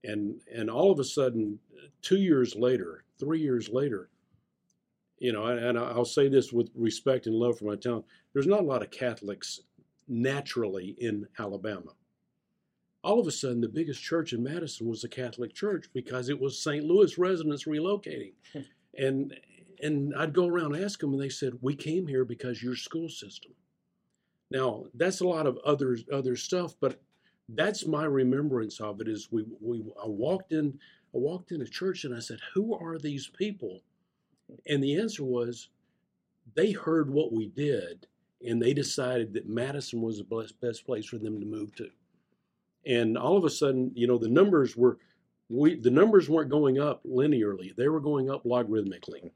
and 0.04 0.40
and 0.54 0.70
all 0.70 0.90
of 0.90 0.98
a 0.98 1.04
sudden, 1.04 1.58
two 2.02 2.18
years 2.18 2.54
later, 2.54 3.04
three 3.18 3.40
years 3.40 3.68
later, 3.68 4.08
you 5.18 5.32
know, 5.32 5.46
and, 5.46 5.78
I'll 5.78 6.04
say 6.04 6.28
this 6.28 6.52
with 6.52 6.70
respect 6.74 7.26
and 7.26 7.34
love 7.34 7.58
for 7.58 7.66
my 7.66 7.76
town. 7.76 8.04
There's 8.32 8.46
not 8.46 8.60
a 8.60 8.64
lot 8.64 8.82
of 8.82 8.90
Catholics 8.90 9.60
naturally 10.08 10.96
in 10.98 11.26
Alabama 11.38 11.92
all 13.02 13.18
of 13.18 13.26
a 13.26 13.30
sudden 13.30 13.60
the 13.60 13.68
biggest 13.68 14.02
church 14.02 14.32
in 14.32 14.42
Madison 14.42 14.88
was 14.88 15.02
the 15.02 15.08
Catholic 15.08 15.54
Church 15.54 15.86
because 15.92 16.28
it 16.28 16.38
was 16.38 16.62
St. 16.62 16.84
Louis 16.84 17.16
residents 17.18 17.64
relocating. 17.64 18.32
and 18.96 19.38
and 19.82 20.14
I'd 20.14 20.34
go 20.34 20.46
around 20.46 20.74
and 20.74 20.84
ask 20.84 21.00
them 21.00 21.12
and 21.12 21.22
they 21.22 21.28
said, 21.28 21.54
"We 21.62 21.74
came 21.74 22.06
here 22.06 22.24
because 22.24 22.62
your 22.62 22.76
school 22.76 23.08
system." 23.08 23.52
Now, 24.50 24.86
that's 24.94 25.20
a 25.20 25.26
lot 25.26 25.46
of 25.46 25.58
other 25.58 25.98
other 26.12 26.36
stuff, 26.36 26.74
but 26.80 27.00
that's 27.48 27.86
my 27.86 28.04
remembrance 28.04 28.80
of 28.80 29.00
it 29.00 29.08
is 29.08 29.30
we 29.32 29.44
we 29.60 29.84
I 30.02 30.08
walked 30.08 30.52
in 30.52 30.78
I 31.14 31.18
walked 31.18 31.52
in 31.52 31.62
a 31.62 31.66
church 31.66 32.04
and 32.04 32.14
I 32.14 32.20
said, 32.20 32.40
"Who 32.54 32.74
are 32.74 32.98
these 32.98 33.28
people?" 33.28 33.82
And 34.66 34.82
the 34.82 34.96
answer 34.96 35.24
was 35.24 35.68
they 36.54 36.72
heard 36.72 37.10
what 37.10 37.32
we 37.32 37.48
did 37.48 38.06
and 38.44 38.60
they 38.60 38.74
decided 38.74 39.34
that 39.34 39.48
Madison 39.48 40.00
was 40.02 40.18
the 40.18 40.24
best, 40.24 40.60
best 40.60 40.84
place 40.84 41.06
for 41.06 41.18
them 41.18 41.40
to 41.40 41.46
move 41.46 41.74
to 41.76 41.90
and 42.86 43.18
all 43.18 43.36
of 43.36 43.44
a 43.44 43.50
sudden, 43.50 43.92
you 43.94 44.06
know, 44.06 44.18
the 44.18 44.28
numbers 44.28 44.76
were 44.76 44.98
we 45.50 45.74
the 45.74 45.90
numbers 45.90 46.30
weren't 46.30 46.48
going 46.48 46.78
up 46.78 47.02
linearly; 47.04 47.74
they 47.76 47.88
were 47.88 48.00
going 48.00 48.30
up 48.30 48.44
logarithmically. 48.44 49.32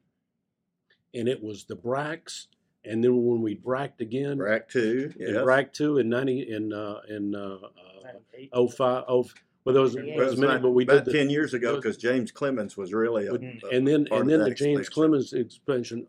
And 1.13 1.29
it 1.29 1.43
was 1.43 1.65
the 1.65 1.77
BRACs, 1.77 2.47
and 2.85 3.03
then 3.03 3.25
when 3.25 3.43
we 3.43 3.55
bracked 3.55 4.01
again, 4.01 4.39
BRAC 4.39 4.69
two. 4.69 5.13
and 5.19 5.35
Yes. 5.35 5.43
BRAC 5.45 5.73
two 5.73 5.99
in 5.99 6.09
ninety 6.09 6.49
in 6.49 6.73
uh, 6.73 7.01
in 7.09 7.35
uh, 7.35 7.59
uh, 7.63 8.13
98. 8.33 8.51
oh 8.53 8.69
five 8.69 9.05
oh 9.09 9.29
well 9.65 9.75
those 9.75 9.95
Yeah. 9.97 10.03
Well, 10.03 10.11
it 10.13 10.17
was 10.31 10.41
was 10.41 10.55
a 10.55 10.59
but 10.61 10.71
we 10.71 10.85
about 10.85 11.05
did 11.05 11.13
the, 11.13 11.19
ten 11.19 11.31
years 11.31 11.53
ago 11.53 11.77
because 11.77 11.97
James 11.97 12.31
Clemens 12.31 12.77
was 12.77 12.95
really 12.95 13.27
a, 13.27 13.35
a 13.35 13.77
and 13.77 13.87
then 13.87 14.07
part 14.07 14.23
and 14.23 14.31
then 14.31 14.41
the 14.41 14.51
James 14.51 14.81
expansion. 14.81 14.93
Clemens 14.93 15.33
expansion. 15.33 16.07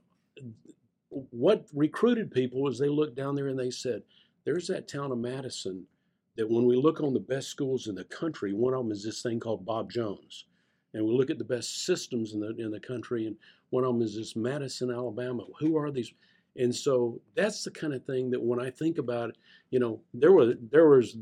What 1.10 1.66
recruited 1.74 2.32
people 2.32 2.62
was 2.62 2.78
they 2.78 2.90
looked 2.90 3.16
down 3.16 3.36
there 3.36 3.48
and 3.48 3.58
they 3.58 3.72
said, 3.72 4.04
"There's 4.44 4.68
that 4.68 4.88
town 4.88 5.12
of 5.12 5.18
Madison 5.18 5.88
that 6.38 6.50
when 6.50 6.66
we 6.66 6.76
look 6.76 7.02
on 7.02 7.14
the 7.14 7.20
best 7.20 7.50
schools 7.50 7.88
in 7.88 7.96
the 7.96 8.04
country, 8.06 8.54
one 8.54 8.74
of 8.74 8.80
them 8.84 8.92
is 8.92 9.04
this 9.04 9.22
thing 9.22 9.40
called 9.40 9.66
Bob 9.66 9.92
Jones, 9.92 10.46
and 10.94 11.06
we 11.06 11.14
look 11.14 11.30
at 11.30 11.38
the 11.38 11.44
best 11.44 11.86
systems 11.86 12.34
in 12.34 12.40
the 12.40 12.56
in 12.58 12.72
the 12.72 12.80
country, 12.80 13.28
and 13.28 13.36
one 13.70 13.84
of 13.84 13.94
them 13.94 14.02
is 14.02 14.16
this 14.16 14.36
Madison, 14.36 14.92
Alabama. 14.92 15.46
Who 15.60 15.78
are 15.78 15.92
these?" 15.92 16.14
And 16.58 16.74
so 16.74 17.20
that's 17.36 17.64
the 17.64 17.72
kind 17.72 17.94
of 17.94 18.06
thing 18.06 18.32
that 18.32 18.42
when 18.42 18.62
I 18.62 18.70
think 18.70 18.98
about 18.98 19.30
it, 19.30 19.38
you 19.72 19.80
know, 19.80 20.00
there 20.14 20.32
was 20.32 20.56
there 20.64 20.88
was 20.88 21.16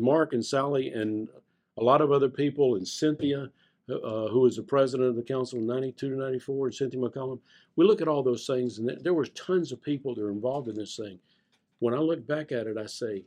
Marc 0.00 0.34
and 0.34 0.44
Sally 0.44 0.88
and 0.88 1.28
a 1.78 1.82
lot 1.82 2.02
of 2.02 2.12
other 2.12 2.28
people 2.28 2.74
and 2.74 2.86
Cynthia 2.86 3.50
uh, 3.90 4.28
who 4.28 4.40
was 4.40 4.56
the 4.56 4.62
president 4.62 5.08
of 5.08 5.16
the 5.16 5.22
council 5.22 5.58
in 5.58 5.66
92 5.66 6.10
to 6.10 6.16
94, 6.16 6.66
and 6.66 6.74
Cynthia 6.74 7.00
McCollum. 7.00 7.40
We 7.76 7.84
look 7.84 8.00
at 8.00 8.08
all 8.08 8.22
those 8.22 8.46
things, 8.46 8.78
and 8.78 8.96
there 9.02 9.14
was 9.14 9.30
tons 9.30 9.72
of 9.72 9.82
people 9.82 10.14
that 10.14 10.22
are 10.22 10.30
involved 10.30 10.68
in 10.68 10.76
this 10.76 10.96
thing. 10.96 11.18
When 11.80 11.94
I 11.94 11.98
look 11.98 12.26
back 12.26 12.52
at 12.52 12.66
it, 12.66 12.78
I 12.78 12.86
say, 12.86 13.24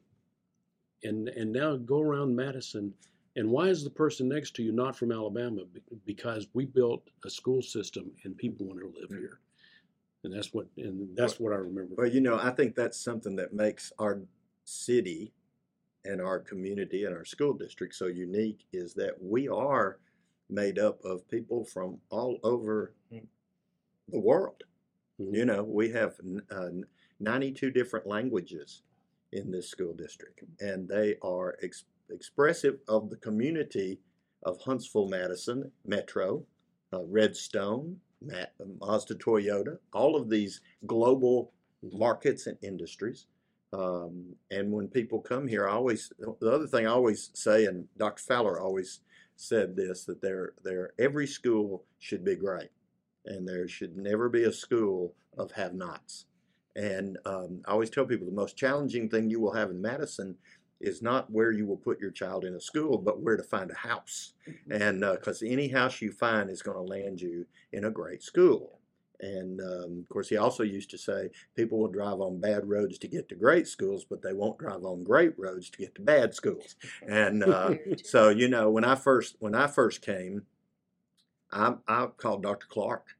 and 1.05 1.29
and 1.29 1.51
now 1.51 1.75
go 1.77 2.01
around 2.01 2.35
Madison, 2.35 2.93
and 3.35 3.49
why 3.49 3.67
is 3.67 3.83
the 3.83 3.89
person 3.89 4.27
next 4.27 4.55
to 4.55 4.63
you 4.63 4.71
not 4.71 4.95
from 4.95 5.11
Alabama? 5.11 5.61
Because 6.05 6.47
we 6.53 6.65
built 6.65 7.03
a 7.25 7.29
school 7.29 7.61
system, 7.61 8.11
and 8.23 8.37
people 8.37 8.65
want 8.67 8.79
to 8.79 8.99
live 8.99 9.09
here, 9.09 9.39
and 10.23 10.33
that's 10.33 10.53
what 10.53 10.67
and 10.77 11.15
that's 11.15 11.39
what 11.39 11.53
I 11.53 11.57
remember. 11.57 11.95
Well, 11.97 12.07
you 12.07 12.21
know, 12.21 12.37
I 12.37 12.51
think 12.51 12.75
that's 12.75 12.99
something 12.99 13.35
that 13.37 13.53
makes 13.53 13.91
our 13.99 14.19
city 14.65 15.31
and 16.03 16.21
our 16.21 16.39
community 16.39 17.05
and 17.05 17.15
our 17.15 17.25
school 17.25 17.53
district 17.53 17.95
so 17.95 18.07
unique 18.07 18.65
is 18.73 18.93
that 18.93 19.15
we 19.21 19.47
are 19.47 19.99
made 20.49 20.77
up 20.77 21.03
of 21.03 21.27
people 21.29 21.63
from 21.65 21.97
all 22.09 22.39
over 22.43 22.93
Mm. 23.11 23.25
the 24.09 24.19
world. 24.19 24.63
Mhm. 25.19 25.33
You 25.35 25.45
know, 25.45 25.63
we 25.63 25.89
have 25.89 26.19
uh, 26.51 26.69
92 27.19 27.71
different 27.71 28.05
languages 28.05 28.83
in 29.31 29.51
this 29.51 29.69
school 29.69 29.93
district, 29.93 30.43
and 30.59 30.87
they 30.87 31.15
are 31.21 31.57
ex- 31.61 31.85
expressive 32.09 32.79
of 32.87 33.09
the 33.09 33.17
community 33.17 33.99
of 34.43 34.61
Huntsville, 34.61 35.07
Madison, 35.07 35.71
Metro, 35.85 36.45
uh, 36.93 37.03
Redstone, 37.05 37.97
Ma- 38.21 38.45
Mazda 38.79 39.15
Toyota, 39.15 39.77
all 39.93 40.15
of 40.15 40.29
these 40.29 40.61
global 40.85 41.51
markets 41.81 42.47
and 42.47 42.57
industries. 42.61 43.27
Um, 43.73 44.35
and 44.51 44.71
when 44.71 44.87
people 44.87 45.19
come 45.19 45.47
here, 45.47 45.67
I 45.67 45.73
always 45.73 46.11
the 46.39 46.51
other 46.51 46.67
thing 46.67 46.87
I 46.87 46.91
always 46.91 47.31
say, 47.33 47.65
and 47.65 47.87
Dr. 47.97 48.23
Fowler 48.23 48.59
always 48.59 49.01
said 49.35 49.75
this, 49.75 50.05
that 50.05 50.21
there 50.21 50.53
there 50.63 50.93
every 50.97 51.27
school 51.27 51.83
should 51.99 52.23
be 52.23 52.35
great, 52.35 52.69
and 53.25 53.47
there 53.47 53.67
should 53.67 53.97
never 53.97 54.29
be 54.29 54.43
a 54.43 54.51
school 54.51 55.13
of 55.37 55.51
have-nots. 55.51 56.25
And 56.75 57.17
um, 57.25 57.61
I 57.65 57.71
always 57.71 57.89
tell 57.89 58.05
people 58.05 58.25
the 58.25 58.33
most 58.33 58.57
challenging 58.57 59.09
thing 59.09 59.29
you 59.29 59.39
will 59.39 59.53
have 59.53 59.69
in 59.69 59.81
Madison 59.81 60.35
is 60.81 61.01
not 61.01 61.31
where 61.31 61.51
you 61.51 61.65
will 61.65 61.77
put 61.77 61.99
your 61.99 62.11
child 62.11 62.43
in 62.43 62.53
a 62.53 62.59
school, 62.59 62.97
but 62.97 63.21
where 63.21 63.37
to 63.37 63.43
find 63.43 63.71
a 63.71 63.87
house. 63.87 64.33
And 64.69 64.99
because 65.01 65.41
any 65.41 65.69
house 65.69 66.01
you 66.01 66.11
find 66.11 66.49
is 66.49 66.61
going 66.61 66.77
to 66.77 66.83
land 66.93 67.21
you 67.21 67.45
in 67.71 67.85
a 67.85 67.91
great 67.91 68.21
school. 68.21 68.79
And 69.21 69.61
um, 69.61 69.99
of 70.01 70.09
course, 70.09 70.27
he 70.27 70.37
also 70.37 70.63
used 70.63 70.89
to 70.91 70.97
say 70.97 71.29
people 71.55 71.79
will 71.79 71.87
drive 71.87 72.19
on 72.19 72.41
bad 72.41 72.67
roads 72.67 72.97
to 72.99 73.07
get 73.07 73.29
to 73.29 73.35
great 73.35 73.67
schools, 73.67 74.05
but 74.07 74.21
they 74.21 74.33
won't 74.33 74.57
drive 74.57 74.83
on 74.83 75.03
great 75.03 75.33
roads 75.37 75.69
to 75.69 75.77
get 75.77 75.95
to 75.95 76.01
bad 76.01 76.35
schools. 76.35 76.75
And 77.07 77.43
uh, 77.45 77.75
so, 78.03 78.29
you 78.29 78.49
know, 78.49 78.69
when 78.69 78.83
I 78.83 78.95
first 78.95 79.37
when 79.39 79.55
I 79.55 79.67
first 79.67 80.01
came, 80.01 80.43
I, 81.51 81.75
I 81.87 82.07
called 82.17 82.43
Dr. 82.43 82.67
Clark, 82.67 83.15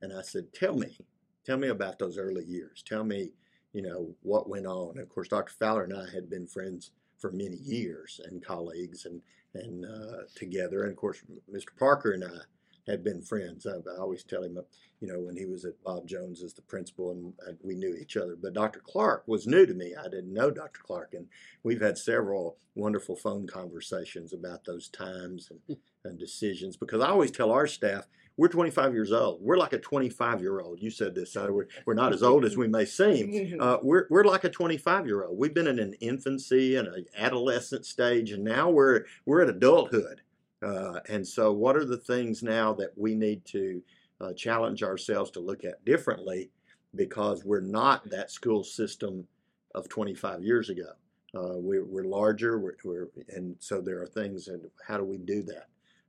and 0.00 0.12
I 0.12 0.22
said, 0.22 0.54
"Tell 0.54 0.74
me, 0.74 0.96
tell 1.44 1.56
me 1.56 1.68
about 1.68 1.98
those 1.98 2.18
early 2.18 2.44
years. 2.44 2.82
Tell 2.86 3.04
me, 3.04 3.30
you 3.72 3.82
know, 3.82 4.14
what 4.22 4.48
went 4.48 4.66
on." 4.66 4.90
And 4.92 5.00
of 5.00 5.08
course, 5.08 5.28
Dr. 5.28 5.52
Fowler 5.58 5.84
and 5.84 5.96
I 5.96 6.10
had 6.12 6.28
been 6.30 6.46
friends 6.46 6.90
for 7.18 7.30
many 7.30 7.56
years 7.56 8.20
and 8.24 8.44
colleagues 8.44 9.04
and 9.04 9.20
and 9.54 9.84
uh, 9.84 10.22
together. 10.34 10.82
And 10.82 10.92
of 10.92 10.96
course, 10.96 11.22
Mr. 11.52 11.76
Parker 11.78 12.12
and 12.12 12.24
I 12.24 12.90
had 12.90 13.04
been 13.04 13.22
friends. 13.22 13.66
I, 13.66 13.76
I 13.90 13.98
always 13.98 14.24
tell 14.24 14.42
him, 14.42 14.58
you 15.00 15.08
know, 15.08 15.20
when 15.20 15.36
he 15.36 15.46
was 15.46 15.64
at 15.64 15.82
Bob 15.84 16.06
Jones 16.06 16.42
as 16.42 16.54
the 16.54 16.62
principal, 16.62 17.10
and 17.12 17.32
uh, 17.46 17.52
we 17.62 17.74
knew 17.74 17.94
each 17.94 18.16
other. 18.16 18.36
But 18.40 18.54
Dr. 18.54 18.80
Clark 18.80 19.24
was 19.26 19.46
new 19.46 19.66
to 19.66 19.74
me. 19.74 19.94
I 19.98 20.04
didn't 20.04 20.32
know 20.32 20.50
Dr. 20.50 20.80
Clark, 20.82 21.14
and 21.14 21.26
we've 21.62 21.80
had 21.80 21.98
several 21.98 22.56
wonderful 22.74 23.16
phone 23.16 23.46
conversations 23.46 24.32
about 24.32 24.64
those 24.64 24.88
times 24.88 25.50
and, 25.50 25.78
and 26.04 26.18
decisions. 26.18 26.76
Because 26.76 27.00
I 27.00 27.08
always 27.08 27.30
tell 27.30 27.50
our 27.50 27.66
staff, 27.66 28.06
we're 28.40 28.48
25 28.48 28.94
years 28.94 29.12
old. 29.12 29.42
We're 29.42 29.58
like 29.58 29.74
a 29.74 29.78
25 29.78 30.40
year 30.40 30.60
old. 30.60 30.80
You 30.80 30.90
said 30.90 31.14
this. 31.14 31.36
We're, 31.36 31.66
we're 31.84 31.92
not 31.92 32.14
as 32.14 32.22
old 32.22 32.46
as 32.46 32.56
we 32.56 32.68
may 32.68 32.86
seem. 32.86 33.60
Uh, 33.60 33.76
we're, 33.82 34.06
we're 34.08 34.24
like 34.24 34.44
a 34.44 34.48
25 34.48 35.04
year 35.04 35.24
old. 35.24 35.36
We've 35.36 35.52
been 35.52 35.66
in 35.66 35.78
an 35.78 35.92
infancy 36.00 36.76
and 36.76 36.88
an 36.88 37.04
adolescent 37.18 37.84
stage, 37.84 38.30
and 38.32 38.42
now 38.42 38.70
we're 38.70 39.04
we're 39.26 39.42
at 39.42 39.50
adulthood. 39.50 40.22
Uh, 40.62 41.00
and 41.10 41.26
so, 41.28 41.52
what 41.52 41.76
are 41.76 41.84
the 41.84 41.98
things 41.98 42.42
now 42.42 42.72
that 42.72 42.96
we 42.96 43.14
need 43.14 43.44
to 43.44 43.82
uh, 44.22 44.32
challenge 44.32 44.82
ourselves 44.82 45.30
to 45.32 45.40
look 45.40 45.62
at 45.66 45.84
differently 45.84 46.48
because 46.94 47.44
we're 47.44 47.60
not 47.60 48.08
that 48.08 48.30
school 48.30 48.64
system 48.64 49.26
of 49.74 49.86
25 49.90 50.42
years 50.42 50.70
ago? 50.70 50.92
Uh, 51.34 51.58
we're, 51.58 51.84
we're 51.84 52.04
larger, 52.04 52.58
we're, 52.58 52.76
we're, 52.84 53.08
and 53.28 53.54
so 53.58 53.82
there 53.82 54.00
are 54.00 54.06
things, 54.06 54.48
and 54.48 54.62
how 54.88 54.96
do 54.96 55.04
we 55.04 55.18
do 55.18 55.42
that? 55.42 55.66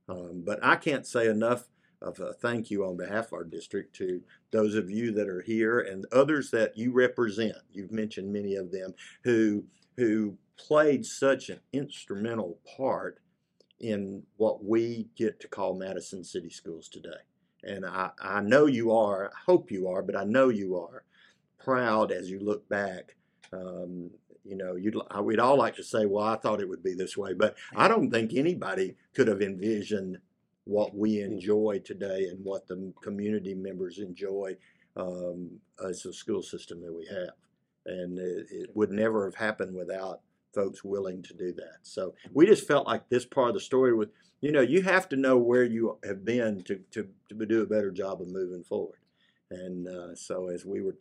Um, 0.08 0.42
but 0.46 0.58
I 0.62 0.76
can't 0.76 1.06
say 1.06 1.26
enough 1.26 1.68
of 2.02 2.20
a 2.20 2.32
thank 2.32 2.70
you 2.70 2.84
on 2.84 2.96
behalf 2.96 3.26
of 3.26 3.32
our 3.34 3.44
district 3.44 3.94
to 3.96 4.22
those 4.50 4.74
of 4.74 4.90
you 4.90 5.12
that 5.12 5.28
are 5.28 5.42
here 5.42 5.80
and 5.80 6.04
others 6.12 6.50
that 6.50 6.76
you 6.76 6.92
represent. 6.92 7.56
You've 7.72 7.92
mentioned 7.92 8.32
many 8.32 8.54
of 8.56 8.72
them 8.72 8.94
who 9.24 9.64
who 9.96 10.36
played 10.56 11.04
such 11.04 11.48
an 11.48 11.60
instrumental 11.72 12.58
part 12.76 13.18
in 13.80 14.22
what 14.36 14.64
we 14.64 15.08
get 15.16 15.40
to 15.40 15.48
call 15.48 15.74
Madison 15.74 16.24
City 16.24 16.50
Schools 16.50 16.88
today. 16.88 17.10
And 17.64 17.84
I, 17.84 18.10
I 18.20 18.40
know 18.40 18.66
you 18.66 18.92
are, 18.92 19.26
I 19.28 19.50
hope 19.50 19.70
you 19.70 19.88
are, 19.88 20.02
but 20.02 20.16
I 20.16 20.24
know 20.24 20.48
you 20.48 20.76
are 20.76 21.04
proud 21.62 22.12
as 22.12 22.30
you 22.30 22.40
look 22.40 22.68
back. 22.68 23.16
Um, 23.52 24.10
you 24.44 24.56
know, 24.56 24.76
you'd, 24.76 24.96
we'd 25.22 25.38
all 25.38 25.58
like 25.58 25.76
to 25.76 25.84
say, 25.84 26.06
well, 26.06 26.24
I 26.24 26.36
thought 26.36 26.60
it 26.60 26.68
would 26.68 26.82
be 26.82 26.94
this 26.94 27.16
way, 27.16 27.34
but 27.34 27.56
I 27.76 27.86
don't 27.86 28.10
think 28.10 28.32
anybody 28.34 28.96
could 29.14 29.28
have 29.28 29.42
envisioned 29.42 30.18
what 30.64 30.96
we 30.96 31.20
enjoy 31.20 31.80
today 31.84 32.28
and 32.30 32.44
what 32.44 32.66
the 32.66 32.92
community 33.02 33.54
members 33.54 33.98
enjoy 33.98 34.56
um, 34.96 35.50
as 35.88 36.04
a 36.06 36.12
school 36.12 36.42
system 36.42 36.80
that 36.80 36.92
we 36.92 37.06
have. 37.06 37.34
And 37.86 38.18
it, 38.18 38.46
it 38.50 38.70
would 38.74 38.92
never 38.92 39.24
have 39.24 39.34
happened 39.34 39.74
without 39.74 40.20
folks 40.54 40.84
willing 40.84 41.22
to 41.22 41.34
do 41.34 41.52
that. 41.52 41.78
So 41.82 42.14
we 42.32 42.46
just 42.46 42.66
felt 42.66 42.86
like 42.86 43.08
this 43.08 43.24
part 43.24 43.48
of 43.48 43.54
the 43.54 43.60
story 43.60 43.94
was, 43.94 44.08
you 44.40 44.52
know, 44.52 44.60
you 44.60 44.82
have 44.82 45.08
to 45.08 45.16
know 45.16 45.36
where 45.36 45.64
you 45.64 45.98
have 46.04 46.24
been 46.24 46.62
to, 46.64 46.80
to, 46.92 47.08
to 47.28 47.46
do 47.46 47.62
a 47.62 47.66
better 47.66 47.90
job 47.90 48.20
of 48.20 48.28
moving 48.28 48.62
forward. 48.62 48.98
And 49.50 49.88
uh, 49.88 50.14
so 50.14 50.48
as 50.48 50.64
we 50.64 50.80
were, 50.80 50.96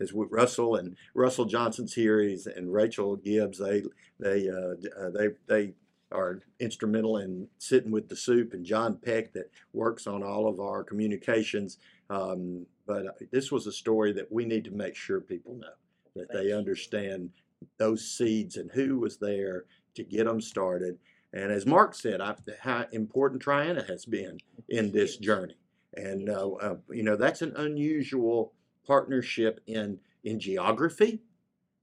as 0.00 0.12
we, 0.12 0.26
Russell 0.30 0.76
and 0.76 0.96
Russell 1.14 1.44
Johnson's 1.44 1.94
here, 1.94 2.20
he's, 2.20 2.46
and 2.46 2.72
Rachel 2.72 3.16
Gibbs, 3.16 3.58
they 3.58 3.82
they 4.20 4.48
uh, 4.48 4.74
uh, 5.00 5.10
they 5.10 5.28
they 5.46 5.72
are 6.12 6.40
instrumental 6.60 7.18
in 7.18 7.48
sitting 7.58 7.90
with 7.90 8.08
the 8.08 8.16
soup, 8.16 8.52
and 8.52 8.64
John 8.64 8.96
Peck 8.96 9.32
that 9.32 9.50
works 9.72 10.06
on 10.06 10.22
all 10.22 10.48
of 10.48 10.60
our 10.60 10.84
communications. 10.84 11.78
Um, 12.10 12.66
but 12.86 13.18
this 13.32 13.50
was 13.50 13.66
a 13.66 13.72
story 13.72 14.12
that 14.12 14.30
we 14.30 14.44
need 14.44 14.64
to 14.64 14.70
make 14.70 14.94
sure 14.94 15.20
people 15.20 15.54
know 15.54 15.74
that 16.14 16.32
they 16.32 16.52
understand 16.52 17.30
those 17.78 18.06
seeds 18.08 18.56
and 18.56 18.70
who 18.70 18.98
was 18.98 19.16
there 19.18 19.64
to 19.94 20.04
get 20.04 20.24
them 20.24 20.40
started. 20.40 20.98
And 21.32 21.50
as 21.50 21.66
Marc 21.66 21.94
said, 21.94 22.20
I, 22.20 22.34
how 22.60 22.86
important 22.92 23.42
Triana 23.42 23.86
has 23.88 24.04
been 24.04 24.38
in 24.68 24.92
this 24.92 25.16
journey. 25.16 25.56
And 25.94 26.28
uh, 26.28 26.50
uh, 26.50 26.76
you 26.90 27.02
know 27.02 27.16
that's 27.16 27.42
an 27.42 27.54
unusual 27.56 28.52
partnership 28.86 29.60
in 29.66 29.98
in 30.24 30.38
geography, 30.38 31.20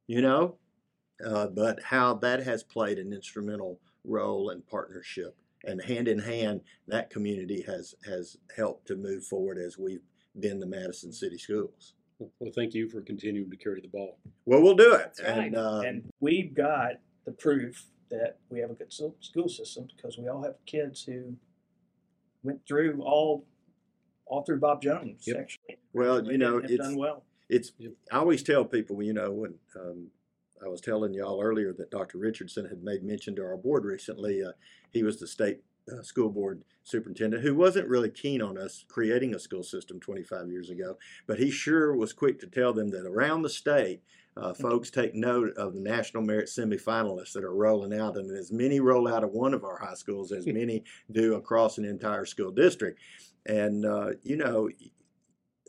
you 0.07 0.21
know, 0.21 0.55
uh, 1.25 1.47
but 1.47 1.81
how 1.81 2.13
that 2.15 2.43
has 2.43 2.63
played 2.63 2.99
an 2.99 3.11
instrumental 3.11 3.79
role 4.03 4.49
and 4.49 4.65
partnership, 4.67 5.35
and 5.65 5.81
hand 5.83 6.07
in 6.07 6.19
hand, 6.19 6.61
that 6.87 7.09
community 7.09 7.61
has 7.67 7.95
has 8.05 8.37
helped 8.55 8.87
to 8.87 8.95
move 8.95 9.23
forward 9.25 9.57
as 9.57 9.77
we've 9.77 10.01
been 10.39 10.59
the 10.59 10.65
Madison 10.67 11.11
City 11.13 11.37
Schools. 11.37 11.93
Well, 12.39 12.51
thank 12.55 12.73
you 12.73 12.89
for 12.89 13.01
continuing 13.01 13.49
to 13.49 13.57
carry 13.57 13.81
the 13.81 13.87
ball. 13.87 14.17
Well, 14.45 14.61
we'll 14.61 14.75
do 14.75 14.93
it. 14.93 15.13
That's 15.17 15.21
right. 15.21 15.47
And, 15.47 15.55
uh, 15.57 15.81
and 15.85 16.09
we've 16.19 16.53
got 16.53 16.93
the 17.25 17.31
proof 17.33 17.85
that 18.09 18.37
we 18.49 18.59
have 18.59 18.69
a 18.71 18.75
good 18.75 18.93
school 18.93 19.49
system 19.49 19.87
because 19.95 20.17
we 20.17 20.27
all 20.27 20.43
have 20.43 20.55
kids 20.65 21.03
who 21.03 21.35
went 22.43 22.59
through 22.67 23.01
all 23.01 23.45
all 24.25 24.43
through 24.43 24.59
Bob 24.59 24.81
Jones. 24.81 25.23
Yep. 25.27 25.37
Actually, 25.37 25.77
Well, 25.93 26.31
you 26.31 26.37
know, 26.37 26.57
it's- 26.59 26.77
done 26.77 26.95
well. 26.97 27.25
it's 27.49 27.71
Yep. 27.77 27.91
I 28.11 28.17
always 28.17 28.41
tell 28.41 28.63
people, 28.65 29.03
you 29.03 29.13
know, 29.13 29.31
when 29.31 29.55
um, 29.75 30.07
I 30.63 30.69
was 30.69 30.81
telling 30.81 31.13
y'all 31.13 31.41
earlier 31.41 31.73
that 31.73 31.91
Dr. 31.91 32.17
Richardson 32.17 32.65
had 32.65 32.83
made 32.83 33.03
mention 33.03 33.35
to 33.35 33.43
our 33.43 33.57
board 33.57 33.85
recently, 33.85 34.43
uh, 34.43 34.51
he 34.91 35.03
was 35.03 35.19
the 35.19 35.27
state 35.27 35.61
uh, 35.91 36.01
school 36.01 36.29
board 36.29 36.63
superintendent 36.83 37.43
who 37.43 37.55
wasn't 37.55 37.87
really 37.87 38.09
keen 38.09 38.41
on 38.41 38.57
us 38.57 38.85
creating 38.87 39.35
a 39.35 39.39
school 39.39 39.63
system 39.63 39.99
25 39.99 40.47
years 40.49 40.69
ago, 40.69 40.97
but 41.27 41.39
he 41.39 41.51
sure 41.51 41.95
was 41.95 42.13
quick 42.13 42.39
to 42.39 42.47
tell 42.47 42.73
them 42.73 42.89
that 42.89 43.05
around 43.05 43.41
the 43.41 43.49
state, 43.49 44.01
uh, 44.35 44.53
folks 44.53 44.89
take 44.89 45.13
note 45.13 45.55
of 45.57 45.73
the 45.73 45.79
national 45.79 46.23
merit 46.23 46.47
semifinalists 46.47 47.33
that 47.33 47.43
are 47.43 47.53
rolling 47.53 47.93
out, 47.93 48.17
and 48.17 48.35
as 48.35 48.51
many 48.51 48.79
roll 48.79 49.07
out 49.07 49.23
of 49.23 49.31
one 49.31 49.53
of 49.53 49.63
our 49.63 49.77
high 49.77 49.93
schools 49.93 50.31
as 50.31 50.47
many 50.47 50.83
do 51.11 51.35
across 51.35 51.77
an 51.77 51.85
entire 51.85 52.25
school 52.25 52.51
district. 52.51 52.99
And 53.45 53.85
uh, 53.85 54.11
you 54.23 54.35
know, 54.35 54.69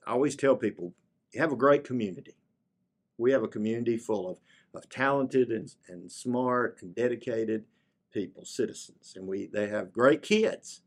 I 0.06 0.12
always 0.12 0.36
tell 0.36 0.56
people, 0.56 0.94
you 1.32 1.40
have 1.40 1.52
a 1.52 1.56
great 1.56 1.84
community. 1.84 2.36
We 3.18 3.32
have 3.32 3.42
a 3.42 3.48
community 3.48 3.96
full 3.96 4.28
of, 4.28 4.38
of 4.74 4.88
talented 4.88 5.50
and, 5.50 5.72
and 5.88 6.10
smart 6.10 6.78
and 6.82 6.94
dedicated 6.94 7.64
people, 8.12 8.44
citizens, 8.44 9.14
and 9.16 9.26
we 9.26 9.46
they 9.46 9.68
have 9.68 9.92
great 9.92 10.22
kids, 10.22 10.82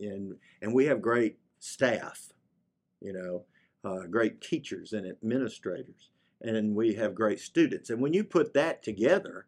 and 0.00 0.36
and 0.62 0.74
we 0.74 0.86
have 0.86 1.02
great 1.02 1.38
staff, 1.58 2.32
you 3.00 3.12
know, 3.12 3.44
uh, 3.84 4.06
great 4.06 4.40
teachers 4.40 4.92
and 4.92 5.06
administrators, 5.06 6.10
and 6.40 6.74
we 6.74 6.94
have 6.94 7.14
great 7.14 7.40
students. 7.40 7.90
And 7.90 8.00
when 8.00 8.12
you 8.12 8.24
put 8.24 8.54
that 8.54 8.82
together, 8.82 9.46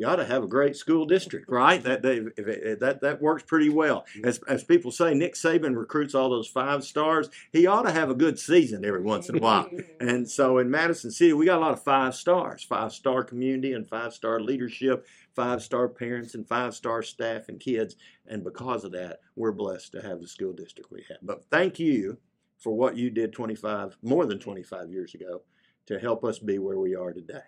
you 0.00 0.06
ought 0.06 0.16
to 0.16 0.24
have 0.24 0.42
a 0.42 0.48
great 0.48 0.76
school 0.76 1.04
district, 1.04 1.50
right? 1.50 1.82
That 1.82 2.00
they, 2.00 2.20
that 2.20 3.00
that 3.02 3.20
works 3.20 3.42
pretty 3.42 3.68
well. 3.68 4.06
Mm-hmm. 4.16 4.28
As 4.28 4.40
as 4.48 4.64
people 4.64 4.90
say, 4.90 5.12
Nick 5.12 5.34
Saban 5.34 5.76
recruits 5.76 6.14
all 6.14 6.30
those 6.30 6.48
five 6.48 6.84
stars. 6.84 7.28
He 7.52 7.66
ought 7.66 7.82
to 7.82 7.92
have 7.92 8.08
a 8.08 8.14
good 8.14 8.38
season 8.38 8.82
every 8.82 9.02
once 9.02 9.28
in 9.28 9.36
a 9.36 9.40
while. 9.40 9.68
And 10.00 10.28
so 10.30 10.56
in 10.56 10.70
Madison 10.70 11.10
City, 11.10 11.34
we 11.34 11.44
got 11.44 11.58
a 11.58 11.60
lot 11.60 11.72
of 11.72 11.84
five 11.84 12.14
stars, 12.14 12.64
five 12.64 12.92
star 12.92 13.22
community 13.22 13.74
and 13.74 13.86
five 13.86 14.14
star 14.14 14.40
leadership, 14.40 15.06
five 15.34 15.62
star 15.62 15.88
parents 15.88 16.34
and 16.34 16.48
five 16.48 16.74
star 16.74 17.02
staff 17.02 17.48
and 17.48 17.60
kids. 17.60 17.96
And 18.26 18.42
because 18.42 18.84
of 18.84 18.92
that, 18.92 19.20
we're 19.36 19.52
blessed 19.52 19.92
to 19.92 20.02
have 20.02 20.20
the 20.20 20.26
school 20.26 20.54
district 20.54 20.90
we 20.90 21.04
have. 21.10 21.18
But 21.22 21.44
thank 21.50 21.78
you 21.78 22.16
for 22.56 22.72
what 22.72 22.96
you 22.96 23.10
did 23.10 23.34
25, 23.34 23.98
more 24.02 24.24
than 24.24 24.38
25 24.38 24.90
years 24.90 25.14
ago 25.14 25.42
to 25.86 25.98
help 25.98 26.24
us 26.24 26.38
be 26.38 26.58
where 26.58 26.78
we 26.78 26.94
are 26.94 27.12
today. 27.12 27.42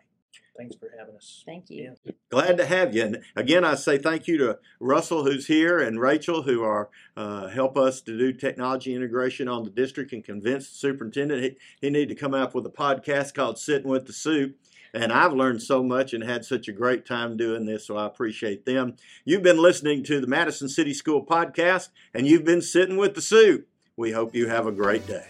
Thanks 0.56 0.76
for 0.76 0.90
having 0.98 1.16
us. 1.16 1.42
Thank 1.46 1.70
you. 1.70 1.94
Glad 2.30 2.58
to 2.58 2.66
have 2.66 2.94
you. 2.94 3.02
And 3.04 3.24
again, 3.34 3.64
I 3.64 3.74
say 3.74 3.96
thank 3.96 4.26
you 4.26 4.36
to 4.38 4.58
Russell, 4.80 5.24
who's 5.24 5.46
here, 5.46 5.78
and 5.78 6.00
Rachel, 6.00 6.42
who 6.42 6.62
are 6.62 6.90
uh, 7.16 7.48
help 7.48 7.76
us 7.78 8.00
to 8.02 8.18
do 8.18 8.32
technology 8.32 8.94
integration 8.94 9.48
on 9.48 9.64
the 9.64 9.70
district 9.70 10.12
and 10.12 10.22
convince 10.22 10.68
the 10.68 10.76
superintendent 10.76 11.42
he, 11.42 11.56
he 11.80 11.90
need 11.90 12.08
to 12.10 12.14
come 12.14 12.34
up 12.34 12.54
with 12.54 12.66
a 12.66 12.70
podcast 12.70 13.34
called 13.34 13.58
Sitting 13.58 13.88
with 13.88 14.06
the 14.06 14.12
Soup. 14.12 14.56
And 14.94 15.10
I've 15.10 15.32
learned 15.32 15.62
so 15.62 15.82
much 15.82 16.12
and 16.12 16.22
had 16.22 16.44
such 16.44 16.68
a 16.68 16.72
great 16.72 17.06
time 17.06 17.38
doing 17.38 17.64
this, 17.64 17.86
so 17.86 17.96
I 17.96 18.04
appreciate 18.04 18.66
them. 18.66 18.96
You've 19.24 19.42
been 19.42 19.56
listening 19.60 20.04
to 20.04 20.20
the 20.20 20.26
Madison 20.26 20.68
City 20.68 20.92
School 20.92 21.24
podcast, 21.24 21.88
and 22.12 22.26
you've 22.26 22.44
been 22.44 22.60
sitting 22.60 22.98
with 22.98 23.14
the 23.14 23.22
soup. 23.22 23.66
We 23.96 24.12
hope 24.12 24.34
you 24.34 24.48
have 24.48 24.66
a 24.66 24.72
great 24.72 25.06
day. 25.06 25.28